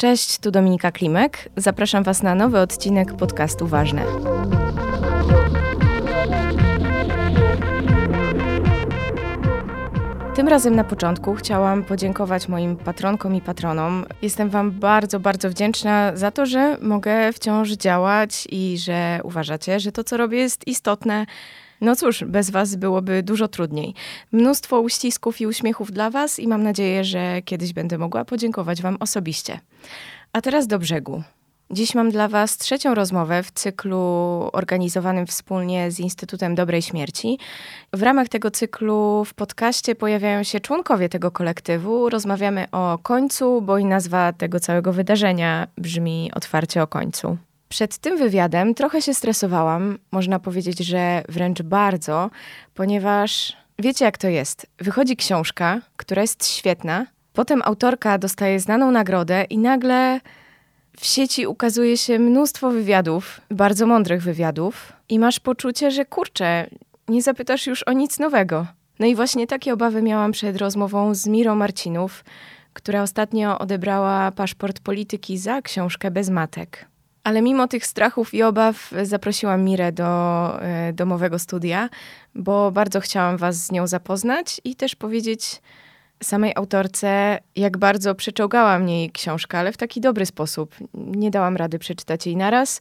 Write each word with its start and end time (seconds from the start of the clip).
Cześć, 0.00 0.38
tu 0.38 0.50
Dominika 0.50 0.92
Klimek. 0.92 1.48
Zapraszam 1.56 2.02
Was 2.04 2.22
na 2.22 2.34
nowy 2.34 2.58
odcinek 2.58 3.16
podcastu 3.16 3.66
Ważne. 3.66 4.04
Tym 10.34 10.48
razem 10.48 10.76
na 10.76 10.84
początku 10.84 11.34
chciałam 11.34 11.84
podziękować 11.84 12.48
moim 12.48 12.76
patronkom 12.76 13.34
i 13.34 13.40
patronom. 13.40 14.04
Jestem 14.22 14.50
Wam 14.50 14.70
bardzo, 14.70 15.20
bardzo 15.20 15.50
wdzięczna 15.50 16.12
za 16.14 16.30
to, 16.30 16.46
że 16.46 16.76
mogę 16.80 17.32
wciąż 17.32 17.70
działać 17.70 18.48
i 18.50 18.78
że 18.78 19.20
uważacie, 19.24 19.80
że 19.80 19.92
to, 19.92 20.04
co 20.04 20.16
robię, 20.16 20.38
jest 20.38 20.68
istotne. 20.68 21.26
No 21.80 21.96
cóż, 21.96 22.24
bez 22.24 22.50
Was 22.50 22.76
byłoby 22.76 23.22
dużo 23.22 23.48
trudniej. 23.48 23.94
Mnóstwo 24.32 24.80
uścisków 24.80 25.40
i 25.40 25.46
uśmiechów 25.46 25.92
dla 25.92 26.10
Was 26.10 26.38
i 26.38 26.48
mam 26.48 26.62
nadzieję, 26.62 27.04
że 27.04 27.42
kiedyś 27.42 27.72
będę 27.72 27.98
mogła 27.98 28.24
podziękować 28.24 28.82
Wam 28.82 28.96
osobiście. 29.00 29.60
A 30.32 30.40
teraz 30.40 30.66
do 30.66 30.78
brzegu. 30.78 31.22
Dziś 31.72 31.94
mam 31.94 32.10
dla 32.10 32.28
Was 32.28 32.56
trzecią 32.56 32.94
rozmowę 32.94 33.42
w 33.42 33.50
cyklu 33.50 33.98
organizowanym 34.52 35.26
wspólnie 35.26 35.90
z 35.90 36.00
Instytutem 36.00 36.54
Dobrej 36.54 36.82
Śmierci. 36.82 37.38
W 37.92 38.02
ramach 38.02 38.28
tego 38.28 38.50
cyklu 38.50 39.24
w 39.24 39.34
podcaście 39.34 39.94
pojawiają 39.94 40.42
się 40.42 40.60
członkowie 40.60 41.08
tego 41.08 41.30
kolektywu. 41.30 42.08
Rozmawiamy 42.08 42.66
o 42.72 42.98
końcu, 43.02 43.62
bo 43.62 43.78
i 43.78 43.84
nazwa 43.84 44.32
tego 44.32 44.60
całego 44.60 44.92
wydarzenia 44.92 45.66
brzmi 45.78 46.30
otwarcie 46.34 46.82
o 46.82 46.86
końcu. 46.86 47.36
Przed 47.70 47.98
tym 47.98 48.18
wywiadem 48.18 48.74
trochę 48.74 49.02
się 49.02 49.14
stresowałam, 49.14 49.98
można 50.12 50.38
powiedzieć, 50.38 50.78
że 50.78 51.22
wręcz 51.28 51.62
bardzo, 51.62 52.30
ponieważ 52.74 53.56
wiecie 53.78 54.04
jak 54.04 54.18
to 54.18 54.28
jest. 54.28 54.66
Wychodzi 54.78 55.16
książka, 55.16 55.80
która 55.96 56.22
jest 56.22 56.46
świetna, 56.46 57.06
potem 57.32 57.62
autorka 57.64 58.18
dostaje 58.18 58.60
znaną 58.60 58.90
nagrodę 58.90 59.44
i 59.44 59.58
nagle 59.58 60.20
w 60.96 61.06
sieci 61.06 61.46
ukazuje 61.46 61.96
się 61.96 62.18
mnóstwo 62.18 62.70
wywiadów, 62.70 63.40
bardzo 63.50 63.86
mądrych 63.86 64.22
wywiadów, 64.22 64.92
i 65.08 65.18
masz 65.18 65.40
poczucie, 65.40 65.90
że 65.90 66.04
kurczę, 66.04 66.66
nie 67.08 67.22
zapytasz 67.22 67.66
już 67.66 67.82
o 67.82 67.92
nic 67.92 68.18
nowego. 68.18 68.66
No 68.98 69.06
i 69.06 69.14
właśnie 69.14 69.46
takie 69.46 69.72
obawy 69.72 70.02
miałam 70.02 70.32
przed 70.32 70.56
rozmową 70.56 71.14
z 71.14 71.26
Mirą 71.26 71.54
Marcinów, 71.54 72.24
która 72.72 73.02
ostatnio 73.02 73.58
odebrała 73.58 74.32
paszport 74.32 74.80
polityki 74.80 75.38
za 75.38 75.62
książkę 75.62 76.10
bez 76.10 76.30
matek. 76.30 76.89
Ale 77.24 77.42
mimo 77.42 77.68
tych 77.68 77.86
strachów 77.86 78.34
i 78.34 78.42
obaw 78.42 78.90
zaprosiłam 79.02 79.64
Mirę 79.64 79.92
do 79.92 80.50
y, 80.88 80.92
domowego 80.92 81.38
studia, 81.38 81.88
bo 82.34 82.70
bardzo 82.70 83.00
chciałam 83.00 83.36
Was 83.36 83.66
z 83.66 83.72
nią 83.72 83.86
zapoznać 83.86 84.60
i 84.64 84.76
też 84.76 84.96
powiedzieć, 84.96 85.60
samej 86.22 86.52
autorce, 86.56 87.38
jak 87.56 87.78
bardzo 87.78 88.14
przeczołgała 88.14 88.78
mnie 88.78 89.00
jej 89.00 89.10
książka, 89.10 89.58
ale 89.58 89.72
w 89.72 89.76
taki 89.76 90.00
dobry 90.00 90.26
sposób. 90.26 90.74
Nie 90.94 91.30
dałam 91.30 91.56
rady 91.56 91.78
przeczytać 91.78 92.26
jej 92.26 92.36
naraz. 92.36 92.80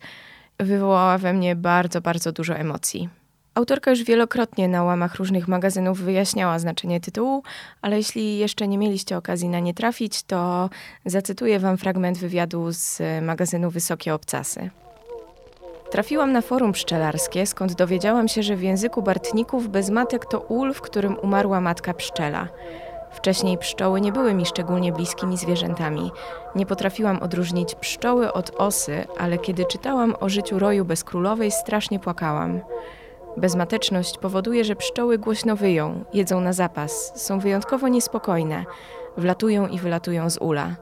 Wywołała 0.59 1.17
we 1.17 1.33
mnie 1.33 1.55
bardzo, 1.55 2.01
bardzo 2.01 2.31
dużo 2.31 2.55
emocji. 2.55 3.09
Autorka 3.59 3.91
już 3.91 4.03
wielokrotnie 4.03 4.67
na 4.67 4.83
łamach 4.83 5.15
różnych 5.15 5.47
magazynów 5.47 5.99
wyjaśniała 5.99 6.59
znaczenie 6.59 6.99
tytułu, 6.99 7.43
ale 7.81 7.97
jeśli 7.97 8.38
jeszcze 8.38 8.67
nie 8.67 8.77
mieliście 8.77 9.17
okazji 9.17 9.49
na 9.49 9.59
nie 9.59 9.73
trafić, 9.73 10.23
to 10.23 10.69
zacytuję 11.05 11.59
wam 11.59 11.77
fragment 11.77 12.17
wywiadu 12.17 12.71
z 12.71 13.02
magazynu 13.21 13.69
Wysokie 13.69 14.13
Obcasy. 14.13 14.69
Trafiłam 15.91 16.31
na 16.31 16.41
forum 16.41 16.71
pszczelarskie, 16.71 17.45
skąd 17.45 17.73
dowiedziałam 17.73 18.27
się, 18.27 18.43
że 18.43 18.55
w 18.55 18.63
języku 18.63 19.02
Bartników 19.02 19.69
bez 19.69 19.89
matek 19.89 20.25
to 20.25 20.39
ul, 20.39 20.73
w 20.73 20.81
którym 20.81 21.17
umarła 21.17 21.61
matka 21.61 21.93
pszczela. 21.93 22.47
Wcześniej 23.11 23.57
pszczoły 23.57 24.02
nie 24.02 24.11
były 24.11 24.33
mi 24.33 24.45
szczególnie 24.45 24.91
bliskimi 24.91 25.37
zwierzętami. 25.37 26.11
Nie 26.55 26.65
potrafiłam 26.65 27.19
odróżnić 27.21 27.75
pszczoły 27.75 28.33
od 28.33 28.52
osy, 28.57 29.07
ale 29.17 29.37
kiedy 29.37 29.65
czytałam 29.65 30.15
o 30.19 30.30
życiu 30.30 30.59
roju 30.59 30.85
bezkrólowej, 30.85 31.52
strasznie 31.52 31.99
płakałam. 31.99 32.61
Bezmateczność 33.38 34.17
powoduje, 34.17 34.66
że 34.66 34.75
pszczoły 34.75 35.17
głośno 35.17 35.55
wyją, 35.55 36.05
jedzą 36.14 36.42
na 36.42 36.53
zapas, 36.53 37.11
są 37.26 37.39
wyjątkowo 37.39 37.87
niespokojne, 37.87 38.65
wlatują 39.17 39.67
i 39.67 39.80
wylatują 39.80 40.30
z 40.30 40.37
ula. 40.37 40.76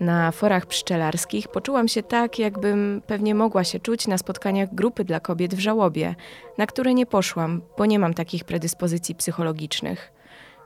Na 0.00 0.32
forach 0.32 0.66
pszczelarskich 0.66 1.48
poczułam 1.48 1.88
się 1.88 2.02
tak, 2.02 2.38
jakbym 2.38 3.02
pewnie 3.06 3.34
mogła 3.34 3.64
się 3.64 3.80
czuć 3.80 4.06
na 4.06 4.18
spotkaniach 4.18 4.74
grupy 4.74 5.04
dla 5.04 5.20
kobiet 5.20 5.54
w 5.54 5.58
żałobie, 5.58 6.14
na 6.58 6.66
które 6.66 6.94
nie 6.94 7.06
poszłam, 7.06 7.62
bo 7.78 7.86
nie 7.86 7.98
mam 7.98 8.14
takich 8.14 8.44
predyspozycji 8.44 9.14
psychologicznych. 9.14 10.12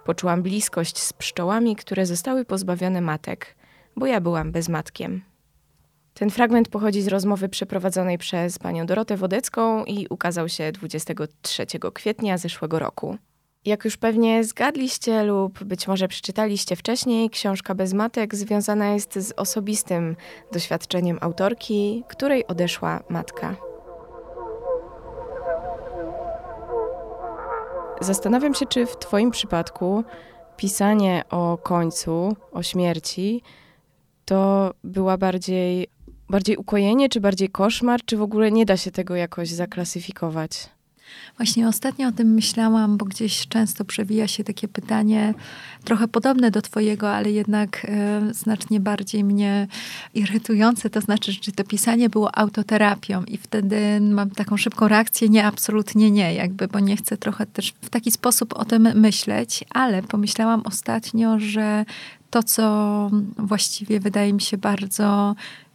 Poczułam 0.05 0.43
bliskość 0.43 0.99
z 0.99 1.13
pszczołami, 1.13 1.77
które 1.77 2.07
zostały 2.07 2.45
pozbawione 2.45 3.01
matek, 3.01 3.57
bo 3.97 4.07
ja 4.07 4.21
byłam 4.21 4.53
bezmatkiem. 4.53 5.30
Ten 6.15 6.31
fragment 6.31 6.69
pochodzi 6.69 7.03
z 7.03 7.09
rozmowy 7.09 7.49
przeprowadzonej 7.49 8.19
przez 8.19 8.59
panią 8.59 8.87
Dorotę 8.87 9.17
Wodecką 9.17 9.85
i 9.85 10.07
ukazał 10.11 10.49
się 10.49 10.73
23 10.73 11.67
kwietnia 11.95 12.39
zeszłego 12.39 12.79
roku. 12.79 13.17
Jak 13.65 13.85
już 13.85 13.97
pewnie 13.97 14.45
zgadliście 14.45 15.25
lub 15.25 15.65
być 15.65 15.89
może 15.89 16.09
przeczytaliście 16.09 16.77
wcześniej, 16.77 17.31
książka 17.31 17.75
Bez 17.75 17.93
Matek 17.93 18.35
związana 18.35 18.93
jest 18.93 19.15
z 19.15 19.33
osobistym 19.37 20.17
doświadczeniem 20.53 21.19
autorki, 21.21 22.05
której 22.09 22.47
odeszła 22.47 23.03
matka. 23.09 23.57
Zastanawiam 28.01 28.55
się, 28.55 28.67
czy 28.67 28.87
w 28.87 28.97
Twoim 28.97 29.31
przypadku 29.31 30.05
pisanie 30.57 31.23
o 31.31 31.59
końcu, 31.59 32.37
o 32.53 32.63
śmierci, 32.63 33.43
to 34.25 34.71
była 34.85 35.17
bardziej, 35.17 35.89
bardziej 36.31 36.57
ukojenie, 36.57 37.09
czy 37.09 37.21
bardziej 37.21 37.49
koszmar, 37.49 38.01
czy 38.05 38.17
w 38.17 38.23
ogóle 38.23 38.53
nie 38.53 38.67
da 38.67 38.77
się 38.77 38.91
tego 38.91 39.17
jakoś 39.17 39.49
zaklasyfikować? 39.49 40.71
Właśnie 41.37 41.69
ostatnio 41.69 42.09
o 42.09 42.13
tym 42.13 42.35
myślałam, 42.35 42.97
bo 42.97 43.05
gdzieś 43.05 43.49
często 43.49 43.85
przewija 43.85 44.29
się 44.29 44.45
takie 44.45 44.69
pytanie, 44.69 45.35
trochę 45.85 46.09
podobne 46.09 46.51
do 46.51 46.63
Twojego, 46.63 47.11
ale 47.11 47.31
jednak 47.31 47.87
e, 47.89 48.21
znacznie 48.35 48.81
bardziej 48.81 49.25
mnie 49.25 49.69
irytujące. 50.15 50.91
To 50.91 51.01
znaczy, 51.01 51.35
czy 51.41 51.53
to 51.53 51.65
pisanie 51.65 52.11
było 52.11 52.39
autoterapią, 52.39 53.25
i 53.25 53.37
wtedy 53.37 54.01
mam 54.01 54.31
taką 54.31 54.57
szybką 54.57 54.89
reakcję: 54.89 55.29
nie, 55.29 55.47
absolutnie 55.47 56.11
nie, 56.11 56.35
jakby, 56.35 56.69
bo 56.69 56.81
nie 56.81 56.97
chcę 56.97 57.17
trochę 57.17 57.47
też 57.47 57.75
w 57.83 57.91
taki 57.91 58.11
sposób 58.11 58.53
o 58.53 58.65
tym 58.65 58.83
myśleć, 58.95 59.65
ale 59.71 60.03
pomyślałam 60.03 60.63
ostatnio, 60.65 61.39
że 61.39 61.85
to, 62.31 62.43
co 62.43 63.11
właściwie 63.39 64.01
wydaje 64.01 64.33
mi 64.33 64.41
się 64.41 64.59
bardzo 64.59 65.35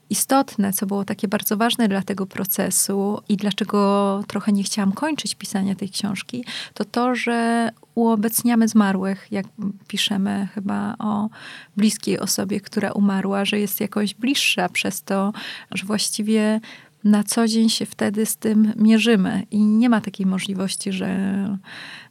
istotne, 0.09 0.73
co 0.73 0.85
było 0.85 1.05
takie 1.05 1.27
bardzo 1.27 1.57
ważne 1.57 1.88
dla 1.88 2.01
tego 2.01 2.25
procesu 2.25 3.21
i 3.29 3.38
dlaczego 3.38 4.23
trochę 4.27 4.51
nie 4.51 4.63
chciałam 4.63 4.91
kończyć 4.91 5.35
pisania 5.35 5.75
tej 5.75 5.89
książki, 5.89 6.45
to 6.73 6.85
to, 6.85 7.16
że 7.16 7.69
uobecniamy 7.95 8.67
zmarłych, 8.67 9.27
jak 9.31 9.45
piszemy 9.88 10.47
chyba 10.55 10.95
o 10.99 11.29
bliskiej 11.77 12.19
osobie, 12.19 12.61
która 12.61 12.91
umarła, 12.91 13.45
że 13.45 13.59
jest 13.59 13.81
jakoś 13.81 14.13
bliższa 14.13 14.69
przez 14.69 15.03
to, 15.03 15.33
że 15.71 15.85
właściwie 15.85 16.59
na 17.05 17.23
co 17.23 17.47
dzień 17.47 17.69
się 17.69 17.85
wtedy 17.85 18.25
z 18.25 18.38
tym 18.38 18.73
mierzymy 18.75 19.43
i 19.51 19.59
nie 19.59 19.89
ma 19.89 20.01
takiej 20.01 20.25
możliwości, 20.25 20.91
że 20.91 21.57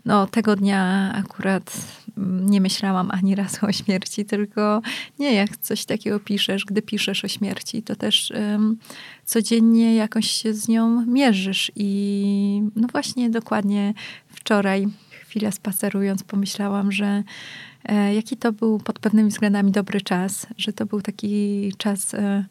no, 0.05 0.27
tego 0.27 0.57
dnia 0.57 1.13
akurat 1.15 1.77
nie 2.41 2.61
myślałam 2.61 3.11
ani 3.11 3.35
razu 3.35 3.67
o 3.67 3.73
śmierci, 3.73 4.25
tylko 4.25 4.83
nie, 5.19 5.35
jak 5.35 5.57
coś 5.57 5.85
takiego 5.85 6.21
piszesz, 6.21 6.65
gdy 6.65 6.83
piszesz 6.83 7.25
o 7.25 7.29
śmierci, 7.29 7.83
to 7.83 7.97
też 7.97 8.33
um, 8.37 8.79
codziennie 9.25 9.95
jakoś 9.95 10.31
się 10.31 10.55
z 10.55 10.69
nią 10.69 11.07
mierzysz. 11.07 11.73
I 11.77 12.63
no 12.77 12.89
właśnie 12.93 13.31
dokładnie 13.31 13.95
wczoraj, 14.29 14.89
chwilę 15.11 15.53
spacerując, 15.53 16.23
pomyślałam, 16.23 16.93
że 16.93 17.23
jaki 18.15 18.37
to 18.37 18.53
był 18.53 18.79
pod 18.79 18.99
pewnymi 18.99 19.31
względami 19.31 19.73
dobry 19.73 20.01
czas, 20.01 20.47
że 20.59 20.73
to 20.73 20.87
był 20.87 21.03
taki 21.03 21.73
czas 21.79 22.15
e, 22.15 22.45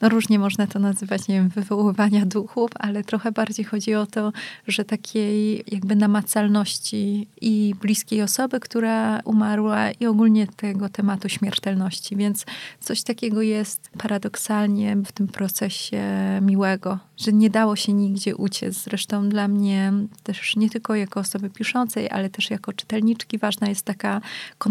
no 0.00 0.08
różnie 0.08 0.38
można 0.38 0.66
to 0.66 0.78
nazywać, 0.78 1.28
nie 1.28 1.34
wiem, 1.34 1.48
wywoływania 1.48 2.26
duchów, 2.26 2.70
ale 2.74 3.04
trochę 3.04 3.32
bardziej 3.32 3.64
chodzi 3.64 3.94
o 3.94 4.06
to, 4.06 4.32
że 4.68 4.84
takiej 4.84 5.64
jakby 5.72 5.96
namacalności 5.96 7.26
i 7.40 7.74
bliskiej 7.80 8.22
osoby, 8.22 8.60
która 8.60 9.20
umarła 9.24 9.90
i 9.90 10.06
ogólnie 10.06 10.46
tego 10.46 10.88
tematu 10.88 11.28
śmiertelności. 11.28 12.16
Więc 12.16 12.46
coś 12.80 13.02
takiego 13.02 13.42
jest 13.42 13.90
paradoksalnie 13.98 14.96
w 14.96 15.12
tym 15.12 15.28
procesie 15.28 16.02
miłego, 16.42 16.98
że 17.16 17.32
nie 17.32 17.50
dało 17.50 17.76
się 17.76 17.92
nigdzie 17.92 18.36
uciec. 18.36 18.74
Zresztą 18.74 19.28
dla 19.28 19.48
mnie 19.48 19.92
też 20.22 20.56
nie 20.56 20.70
tylko 20.70 20.94
jako 20.94 21.20
osoby 21.20 21.50
piszącej, 21.50 22.10
ale 22.10 22.30
też 22.30 22.50
jako 22.50 22.72
czytelniczki 22.72 23.38
ważna 23.38 23.68
jest 23.68 23.82
taka 23.86 24.20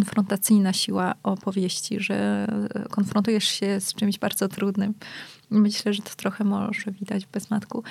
konfrontacyjna 0.09 0.73
siła 0.73 1.15
opowieści, 1.23 1.99
że 1.99 2.47
konfrontujesz 2.89 3.47
się 3.47 3.79
z 3.79 3.93
czymś 3.93 4.19
bardzo 4.19 4.47
trudnym. 4.47 4.93
Myślę, 5.49 5.93
że 5.93 6.01
to 6.01 6.09
trochę 6.15 6.43
może 6.43 6.91
widać 6.91 7.25
w 7.25 7.31
Bezmatku, 7.31 7.83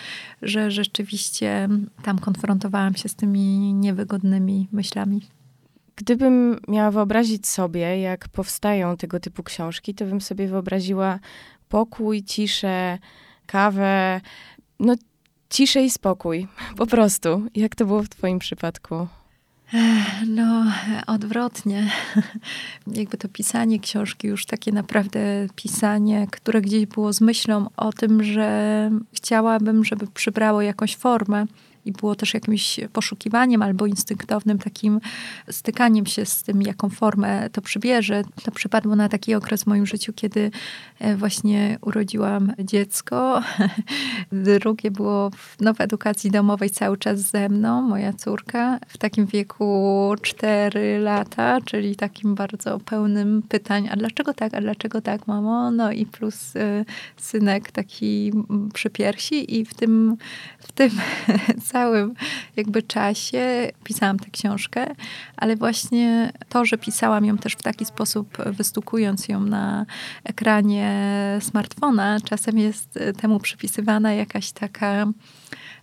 że 0.42 0.70
rzeczywiście 0.70 1.68
tam 2.02 2.18
konfrontowałam 2.18 2.94
się 2.94 3.08
z 3.08 3.14
tymi 3.14 3.74
niewygodnymi 3.74 4.68
myślami. 4.72 5.20
Gdybym 5.96 6.60
miała 6.68 6.90
wyobrazić 6.90 7.46
sobie, 7.46 8.00
jak 8.00 8.28
powstają 8.28 8.96
tego 8.96 9.20
typu 9.20 9.42
książki, 9.42 9.94
to 9.94 10.04
bym 10.04 10.20
sobie 10.20 10.48
wyobraziła 10.48 11.18
pokój, 11.68 12.22
ciszę, 12.22 12.98
kawę, 13.46 14.20
no 14.80 14.94
ciszę 15.50 15.82
i 15.82 15.90
spokój, 15.90 16.48
po 16.76 16.86
prostu. 16.86 17.42
Jak 17.54 17.74
to 17.74 17.84
było 17.84 18.02
w 18.02 18.08
twoim 18.08 18.38
przypadku? 18.38 19.08
No, 20.26 20.64
odwrotnie. 21.06 21.90
Jakby 22.86 23.18
to 23.18 23.28
pisanie 23.28 23.80
książki, 23.80 24.28
już 24.28 24.46
takie 24.46 24.72
naprawdę 24.72 25.20
pisanie, 25.56 26.26
które 26.30 26.60
gdzieś 26.60 26.86
było 26.86 27.12
z 27.12 27.20
myślą 27.20 27.66
o 27.76 27.92
tym, 27.92 28.22
że 28.22 28.90
chciałabym, 29.12 29.84
żeby 29.84 30.06
przybrało 30.06 30.62
jakąś 30.62 30.96
formę 30.96 31.46
i 31.88 31.92
było 31.92 32.14
też 32.14 32.34
jakimś 32.34 32.80
poszukiwaniem 32.92 33.62
albo 33.62 33.86
instynktownym 33.86 34.58
takim 34.58 35.00
stykaniem 35.50 36.06
się 36.06 36.26
z 36.26 36.42
tym, 36.42 36.62
jaką 36.62 36.88
formę 36.88 37.50
to 37.50 37.62
przybierze. 37.62 38.22
To 38.44 38.50
przypadło 38.50 38.96
na 38.96 39.08
taki 39.08 39.34
okres 39.34 39.64
w 39.64 39.66
moim 39.66 39.86
życiu, 39.86 40.12
kiedy 40.12 40.50
e, 40.98 41.16
właśnie 41.16 41.78
urodziłam 41.80 42.52
dziecko. 42.58 43.42
Drugie 44.32 44.90
było 44.90 45.30
w, 45.30 45.56
no, 45.60 45.74
w 45.74 45.80
edukacji 45.80 46.30
domowej 46.30 46.70
cały 46.70 46.96
czas 46.96 47.20
ze 47.20 47.48
mną, 47.48 47.82
moja 47.82 48.12
córka, 48.12 48.78
w 48.88 48.98
takim 48.98 49.26
wieku 49.26 50.14
4 50.22 50.98
lata, 50.98 51.60
czyli 51.64 51.96
takim 51.96 52.34
bardzo 52.34 52.80
pełnym 52.80 53.42
pytań, 53.48 53.88
a 53.90 53.96
dlaczego 53.96 54.34
tak, 54.34 54.54
a 54.54 54.60
dlaczego 54.60 55.00
tak, 55.00 55.26
mamo? 55.26 55.70
No 55.70 55.92
i 55.92 56.06
plus 56.06 56.56
y, 56.56 56.84
synek 57.16 57.72
taki 57.72 58.32
przy 58.74 58.90
piersi 58.90 59.58
i 59.58 59.64
w 59.64 59.74
tym, 59.74 60.16
w 60.58 60.72
tym 60.72 60.90
jakby 62.56 62.82
czasie 62.82 63.70
pisałam 63.84 64.18
tę 64.18 64.30
książkę, 64.30 64.86
ale 65.36 65.56
właśnie 65.56 66.32
to, 66.48 66.64
że 66.64 66.78
pisałam 66.78 67.24
ją 67.24 67.38
też 67.38 67.52
w 67.52 67.62
taki 67.62 67.84
sposób, 67.84 68.36
wystukując 68.46 69.28
ją 69.28 69.40
na 69.40 69.86
ekranie 70.24 70.92
smartfona, 71.40 72.20
czasem 72.24 72.58
jest 72.58 72.98
temu 73.20 73.40
przypisywana 73.40 74.12
jakaś 74.12 74.52
taka 74.52 75.06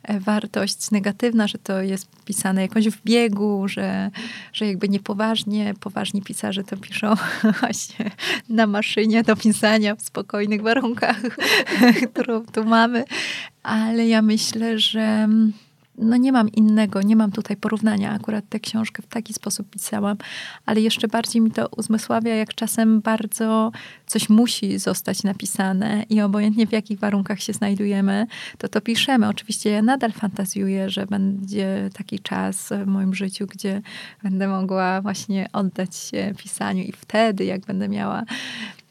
wartość 0.09 0.91
negatywna, 0.91 1.47
że 1.47 1.57
to 1.57 1.81
jest 1.81 2.07
pisane 2.25 2.61
jakoś 2.61 2.89
w 2.89 3.03
biegu, 3.03 3.67
że, 3.67 4.11
że 4.53 4.67
jakby 4.67 4.89
niepoważnie, 4.89 5.73
poważni 5.79 6.21
pisarze 6.21 6.63
to 6.63 6.77
piszą 6.77 7.13
właśnie 7.59 8.11
na 8.49 8.67
maszynie 8.67 9.23
do 9.23 9.35
pisania 9.35 9.95
w 9.95 10.01
spokojnych 10.01 10.61
warunkach, 10.61 11.21
którą 12.11 12.45
tu 12.45 12.65
mamy. 12.65 13.03
Ale 13.63 14.07
ja 14.07 14.21
myślę, 14.21 14.79
że 14.79 15.27
no 15.97 16.17
nie 16.17 16.31
mam 16.31 16.49
innego, 16.49 17.01
nie 17.01 17.15
mam 17.15 17.31
tutaj 17.31 17.57
porównania. 17.57 18.11
Akurat 18.11 18.49
tę 18.49 18.59
książkę 18.59 19.01
w 19.03 19.07
taki 19.07 19.33
sposób 19.33 19.69
pisałam, 19.69 20.17
ale 20.65 20.81
jeszcze 20.81 21.07
bardziej 21.07 21.41
mi 21.41 21.51
to 21.51 21.67
uzmysławia, 21.77 22.35
jak 22.35 22.53
czasem 22.53 23.01
bardzo 23.01 23.71
coś 24.05 24.29
musi 24.29 24.79
zostać 24.79 25.23
napisane 25.23 26.03
i 26.09 26.21
obojętnie 26.21 26.67
w 26.67 26.71
jakich 26.71 26.99
warunkach 26.99 27.41
się 27.41 27.53
znajdujemy, 27.53 28.27
to 28.57 28.67
to 28.67 28.81
piszemy. 28.81 29.27
Oczywiście 29.27 29.69
ja 29.69 29.81
nadal 29.81 30.11
fantazjuję, 30.11 30.89
że 30.89 31.05
będzie 31.05 31.89
taki 31.93 32.19
czas 32.19 32.69
w 32.83 32.87
moim 32.87 33.15
życiu, 33.15 33.47
gdzie 33.47 33.81
będę 34.23 34.47
mogła 34.47 35.01
właśnie 35.01 35.49
oddać 35.53 35.95
się 35.95 36.33
pisaniu 36.37 36.83
i 36.83 36.91
wtedy, 36.91 37.45
jak 37.45 37.65
będę 37.65 37.89
miała 37.89 38.23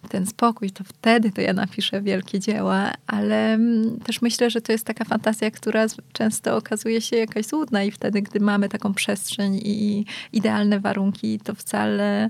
ten 0.09 0.27
spokój, 0.27 0.71
to 0.71 0.85
wtedy 0.85 1.31
to 1.31 1.41
ja 1.41 1.53
napiszę 1.53 2.03
wielkie 2.03 2.41
dzieła, 2.41 2.93
ale 3.07 3.55
mm, 3.55 4.01
też 4.01 4.23
myślę, 4.23 4.51
że 4.51 4.61
to 4.61 4.73
jest 4.73 4.87
taka 4.87 5.05
fantazja, 5.05 5.51
która 5.51 5.87
często 6.13 6.57
okazuje 6.57 7.01
się 7.01 7.17
jakaś 7.17 7.47
złudna 7.47 7.85
i 7.85 7.91
wtedy, 7.91 8.23
gdy 8.23 8.41
mamy 8.41 8.69
taką 8.69 8.95
przestrzeń 8.95 9.61
i 9.65 10.05
idealne 10.33 10.81
warunki, 10.81 11.39
to 11.39 11.55
wcale 11.55 12.29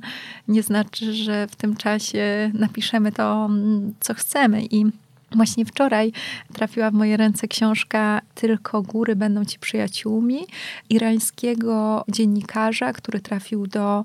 nie 0.49 0.62
znaczy, 0.62 1.15
że 1.15 1.47
w 1.47 1.56
tym 1.56 1.76
czasie 1.76 2.50
napiszemy 2.55 3.12
to, 3.12 3.44
mm, 3.44 3.94
co 4.00 4.15
chcemy 4.15 4.65
i 4.71 4.85
Właśnie 5.34 5.64
wczoraj 5.64 6.12
trafiła 6.52 6.90
w 6.90 6.94
moje 6.94 7.16
ręce 7.16 7.48
książka 7.48 8.20
Tylko 8.34 8.82
góry 8.82 9.16
będą 9.16 9.44
ci 9.44 9.58
przyjaciółmi 9.58 10.46
irańskiego 10.90 12.04
dziennikarza, 12.08 12.92
który 12.92 13.20
trafił 13.20 13.66
do 13.66 14.04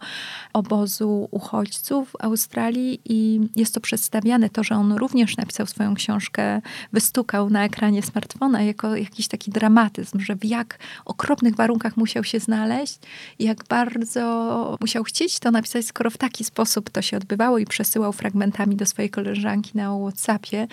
obozu 0.54 1.28
uchodźców 1.32 2.10
w 2.10 2.24
Australii 2.24 3.02
i 3.06 3.40
jest 3.56 3.74
to 3.74 3.82
przedstawiane, 3.82 4.50
to, 4.50 4.64
że 4.64 4.76
on 4.76 4.94
również 4.94 5.38
napisał 5.38 5.66
swoją 5.66 5.96
książkę, 5.96 6.62
wystukał 6.94 7.50
na 7.50 7.66
ekranie 7.66 8.04
smartfona 8.04 8.62
jako 8.62 8.96
jakiś 8.96 9.28
taki 9.28 9.52
dramatyzm, 9.52 10.20
że 10.20 10.36
w 10.36 10.46
jak 10.46 10.80
okropnych 11.06 11.56
warunkach 11.56 11.98
musiał 11.98 12.24
się 12.24 12.40
znaleźć 12.40 13.00
jak 13.40 13.64
bardzo 13.64 14.78
musiał 14.82 15.04
chcieć 15.04 15.40
to 15.40 15.52
napisać, 15.52 15.86
skoro 15.86 16.10
w 16.10 16.18
taki 16.18 16.44
sposób 16.44 16.90
to 16.90 17.02
się 17.02 17.18
odbywało 17.18 17.58
i 17.58 17.66
przesyłał 17.66 18.14
fragmentami 18.14 18.76
do 18.76 18.86
swojej 18.86 19.10
koleżanki 19.10 19.72
na 19.74 19.98
Whatsappie 19.98 20.68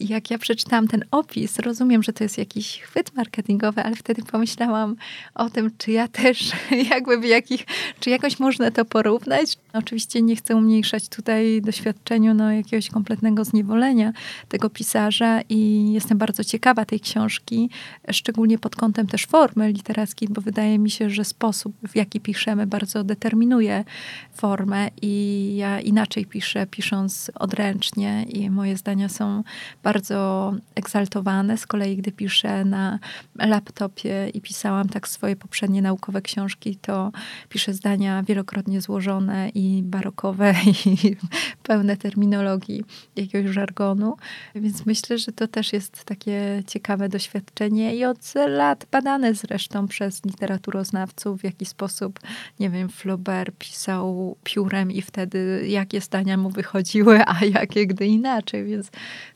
jak 0.00 0.30
ja 0.30 0.38
przeczytałam 0.38 0.88
ten 0.88 1.04
opis, 1.10 1.58
rozumiem, 1.58 2.02
że 2.02 2.12
to 2.12 2.24
jest 2.24 2.38
jakiś 2.38 2.80
chwyt 2.80 3.16
marketingowy, 3.16 3.82
ale 3.82 3.96
wtedy 3.96 4.22
pomyślałam 4.22 4.96
o 5.34 5.50
tym, 5.50 5.70
czy 5.78 5.92
ja 5.92 6.08
też 6.08 6.52
jakby 6.90 7.18
w 7.18 7.24
jakich, 7.24 7.66
czy 8.00 8.10
jakoś 8.10 8.38
można 8.38 8.70
to 8.70 8.84
porównać. 8.84 9.56
Oczywiście 9.72 10.22
nie 10.22 10.36
chcę 10.36 10.56
umniejszać 10.56 11.08
tutaj 11.08 11.62
doświadczeniu 11.62 12.34
no, 12.34 12.52
jakiegoś 12.52 12.90
kompletnego 12.90 13.44
zniewolenia 13.44 14.12
tego 14.48 14.70
pisarza 14.70 15.40
i 15.48 15.92
jestem 15.92 16.18
bardzo 16.18 16.44
ciekawa 16.44 16.84
tej 16.84 17.00
książki, 17.00 17.70
szczególnie 18.10 18.58
pod 18.58 18.76
kątem 18.76 19.06
też 19.06 19.26
formy 19.26 19.72
literackiej, 19.72 20.28
bo 20.28 20.40
wydaje 20.40 20.78
mi 20.78 20.90
się, 20.90 21.10
że 21.10 21.24
sposób, 21.24 21.74
w 21.88 21.96
jaki 21.96 22.20
piszemy, 22.20 22.66
bardzo 22.66 23.04
determinuje 23.04 23.84
formę 24.32 24.88
i 25.02 25.54
ja 25.56 25.80
inaczej 25.80 26.26
piszę, 26.26 26.66
pisząc 26.66 27.30
odręcznie 27.34 28.22
i 28.22 28.50
moje 28.50 28.76
zdania 28.76 29.08
są 29.08 29.44
bardzo 29.84 30.52
egzaltowane. 30.74 31.58
Z 31.58 31.66
kolei, 31.66 31.96
gdy 31.96 32.12
piszę 32.12 32.64
na 32.64 32.98
laptopie 33.36 34.28
i 34.34 34.40
pisałam 34.40 34.88
tak 34.88 35.08
swoje 35.08 35.36
poprzednie 35.36 35.82
naukowe 35.82 36.22
książki, 36.22 36.76
to 36.76 37.12
piszę 37.48 37.72
zdania 37.74 38.22
wielokrotnie 38.22 38.80
złożone 38.80 39.48
i 39.54 39.82
barokowe 39.82 40.54
i 40.86 41.16
pełne 41.62 41.96
terminologii, 41.96 42.84
jakiegoś 43.16 43.54
żargonu. 43.54 44.16
Więc 44.54 44.86
myślę, 44.86 45.18
że 45.18 45.32
to 45.32 45.48
też 45.48 45.72
jest 45.72 46.04
takie 46.04 46.62
ciekawe 46.66 47.08
doświadczenie 47.08 47.96
i 47.96 48.04
od 48.04 48.34
lat 48.48 48.86
badane 48.90 49.34
zresztą 49.34 49.88
przez 49.88 50.24
literaturoznawców, 50.24 51.40
w 51.40 51.44
jaki 51.44 51.66
sposób, 51.66 52.20
nie 52.60 52.70
wiem, 52.70 52.88
Flaubert 52.88 53.54
pisał 53.58 54.36
piórem 54.44 54.92
i 54.92 55.02
wtedy 55.02 55.64
jakie 55.68 56.00
zdania 56.00 56.36
mu 56.36 56.50
wychodziły, 56.50 57.20
a 57.26 57.44
jakie 57.44 57.86
gdy 57.86 58.06
inaczej. 58.06 58.64
Więc 58.64 58.90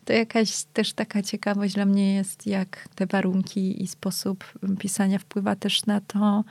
to 0.09 0.13
jakaś 0.13 0.65
też 0.65 0.93
taka 0.93 1.23
ciekawość 1.23 1.75
dla 1.75 1.85
mnie 1.85 2.15
jest, 2.15 2.47
jak 2.47 2.89
te 2.95 3.07
warunki 3.07 3.83
i 3.83 3.87
sposób 3.87 4.45
pisania 4.79 5.19
wpływa 5.19 5.57
też 5.57 5.87
na 5.87 6.01
to, 6.01 6.45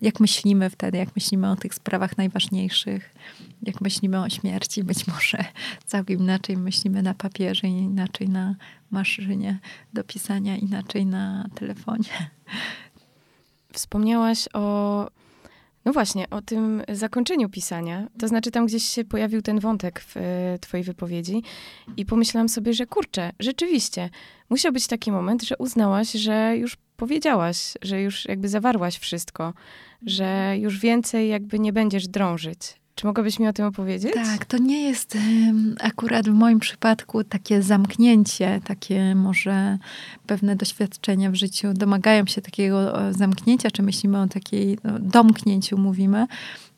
jak 0.00 0.20
myślimy 0.20 0.70
wtedy, 0.70 0.98
jak 0.98 1.16
myślimy 1.16 1.50
o 1.50 1.56
tych 1.56 1.74
sprawach 1.74 2.18
najważniejszych, 2.18 3.14
jak 3.62 3.80
myślimy 3.80 4.20
o 4.20 4.28
śmierci, 4.28 4.84
być 4.84 5.06
może 5.06 5.44
całkiem 5.86 6.20
inaczej 6.20 6.56
myślimy 6.56 7.02
na 7.02 7.14
papierze, 7.14 7.66
inaczej 7.66 8.28
na 8.28 8.54
maszynie 8.90 9.58
do 9.92 10.04
pisania, 10.04 10.56
inaczej 10.56 11.06
na 11.06 11.48
telefonie. 11.54 12.30
Wspomniałaś 13.72 14.48
o 14.52 15.08
no 15.84 15.92
właśnie, 15.92 16.30
o 16.30 16.42
tym 16.42 16.82
zakończeniu 16.88 17.48
pisania. 17.48 18.06
To 18.18 18.28
znaczy, 18.28 18.50
tam 18.50 18.66
gdzieś 18.66 18.84
się 18.84 19.04
pojawił 19.04 19.42
ten 19.42 19.60
wątek 19.60 20.00
w 20.00 20.16
e, 20.16 20.58
Twojej 20.60 20.84
wypowiedzi, 20.84 21.42
i 21.96 22.06
pomyślałam 22.06 22.48
sobie, 22.48 22.74
że 22.74 22.86
kurczę, 22.86 23.32
rzeczywiście, 23.40 24.10
musiał 24.50 24.72
być 24.72 24.86
taki 24.86 25.12
moment, 25.12 25.42
że 25.42 25.56
uznałaś, 25.58 26.12
że 26.12 26.56
już 26.56 26.76
powiedziałaś, 26.96 27.74
że 27.82 28.02
już 28.02 28.24
jakby 28.24 28.48
zawarłaś 28.48 28.98
wszystko, 28.98 29.54
że 30.06 30.54
już 30.58 30.78
więcej 30.78 31.28
jakby 31.28 31.58
nie 31.58 31.72
będziesz 31.72 32.08
drążyć. 32.08 32.58
Czy 32.94 33.06
mogłabyś 33.06 33.38
mi 33.38 33.48
o 33.48 33.52
tym 33.52 33.66
opowiedzieć? 33.66 34.14
Tak, 34.14 34.44
to 34.44 34.58
nie 34.58 34.82
jest 34.82 35.18
akurat 35.80 36.28
w 36.28 36.32
moim 36.32 36.60
przypadku 36.60 37.24
takie 37.24 37.62
zamknięcie, 37.62 38.60
takie 38.64 39.14
może 39.14 39.78
pewne 40.26 40.56
doświadczenia 40.56 41.30
w 41.30 41.34
życiu 41.34 41.72
domagają 41.72 42.26
się 42.26 42.42
takiego 42.42 42.92
zamknięcia, 43.10 43.70
czy 43.70 43.82
myślimy 43.82 44.20
o 44.20 44.26
takiej 44.26 44.78
no, 44.84 44.98
domknięciu, 44.98 45.78
mówimy, 45.78 46.26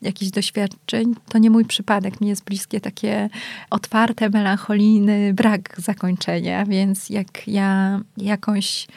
jakichś 0.01 0.31
doświadczeń. 0.31 1.15
To 1.29 1.37
nie 1.37 1.49
mój 1.49 1.65
przypadek. 1.65 2.21
Mi 2.21 2.27
jest 2.27 2.43
bliskie 2.43 2.81
takie 2.81 3.29
otwarte, 3.69 4.29
melancholijny 4.29 5.33
brak 5.33 5.75
zakończenia, 5.77 6.65
więc 6.65 7.09
jak 7.09 7.47
ja 7.47 7.99
jakąś 8.17 8.87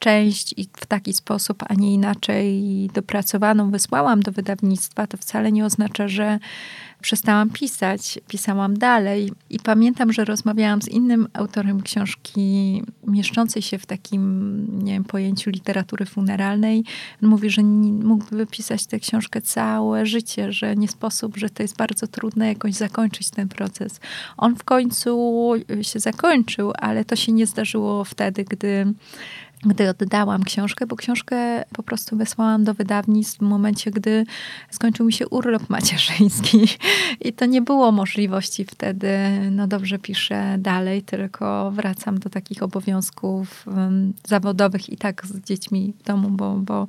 część 0.00 0.54
i 0.56 0.64
w 0.64 0.86
taki 0.86 1.12
sposób, 1.12 1.64
a 1.68 1.74
nie 1.74 1.94
inaczej 1.94 2.90
dopracowaną 2.94 3.70
wysłałam 3.70 4.20
do 4.20 4.32
wydawnictwa, 4.32 5.06
to 5.06 5.16
wcale 5.16 5.52
nie 5.52 5.64
oznacza, 5.64 6.08
że 6.08 6.38
przestałam 7.00 7.50
pisać, 7.50 8.18
pisałam 8.28 8.78
dalej. 8.78 9.32
I 9.50 9.58
pamiętam, 9.58 10.12
że 10.12 10.24
rozmawiałam 10.24 10.82
z 10.82 10.88
innym 10.88 11.28
autorem 11.32 11.82
książki 11.82 12.82
mieszczącej 13.06 13.62
się 13.62 13.78
w 13.78 13.86
takim, 13.86 14.84
nie 14.84 14.92
wiem, 14.92 15.04
pojęciu 15.04 15.50
literatury 15.50 16.06
funeralnej. 16.06 16.84
On 17.22 17.28
mówi, 17.28 17.50
że 17.50 17.62
mógłby 17.62 18.46
pisać 18.46 18.86
tę 18.86 19.00
książkę 19.00 19.42
całe 19.42 20.06
życie, 20.06 20.52
że 20.52 20.76
nie 20.76 20.88
sposób, 20.88 21.36
że 21.36 21.50
to 21.50 21.62
jest 21.62 21.76
bardzo 21.76 22.06
trudne 22.06 22.48
jakoś 22.48 22.74
zakończyć 22.74 23.30
ten 23.30 23.48
proces. 23.48 24.00
On 24.36 24.56
w 24.56 24.64
końcu 24.64 25.52
się 25.82 26.00
zakończył, 26.00 26.72
ale 26.78 27.04
to 27.04 27.16
się 27.16 27.32
nie 27.32 27.46
zdarzyło 27.46 28.04
wtedy, 28.04 28.44
gdy 28.44 28.94
gdy 29.64 29.88
oddałam 29.88 30.42
książkę, 30.42 30.86
bo 30.86 30.96
książkę 30.96 31.64
po 31.72 31.82
prostu 31.82 32.16
wysłałam 32.16 32.64
do 32.64 32.74
wydawnictw 32.74 33.38
w 33.38 33.42
momencie, 33.42 33.90
gdy 33.90 34.24
skończył 34.70 35.06
mi 35.06 35.12
się 35.12 35.28
urlop 35.28 35.70
macierzyński. 35.70 36.58
I 37.26 37.32
to 37.32 37.46
nie 37.46 37.62
było 37.62 37.92
możliwości 37.92 38.64
wtedy, 38.64 39.10
no 39.50 39.66
dobrze 39.66 39.98
piszę 39.98 40.56
dalej, 40.58 41.02
tylko 41.02 41.70
wracam 41.70 42.18
do 42.18 42.30
takich 42.30 42.62
obowiązków 42.62 43.66
zawodowych 44.26 44.90
i 44.90 44.96
tak 44.96 45.26
z 45.26 45.40
dziećmi 45.40 45.92
w 45.98 46.02
domu, 46.02 46.30
bo, 46.30 46.54
bo, 46.54 46.88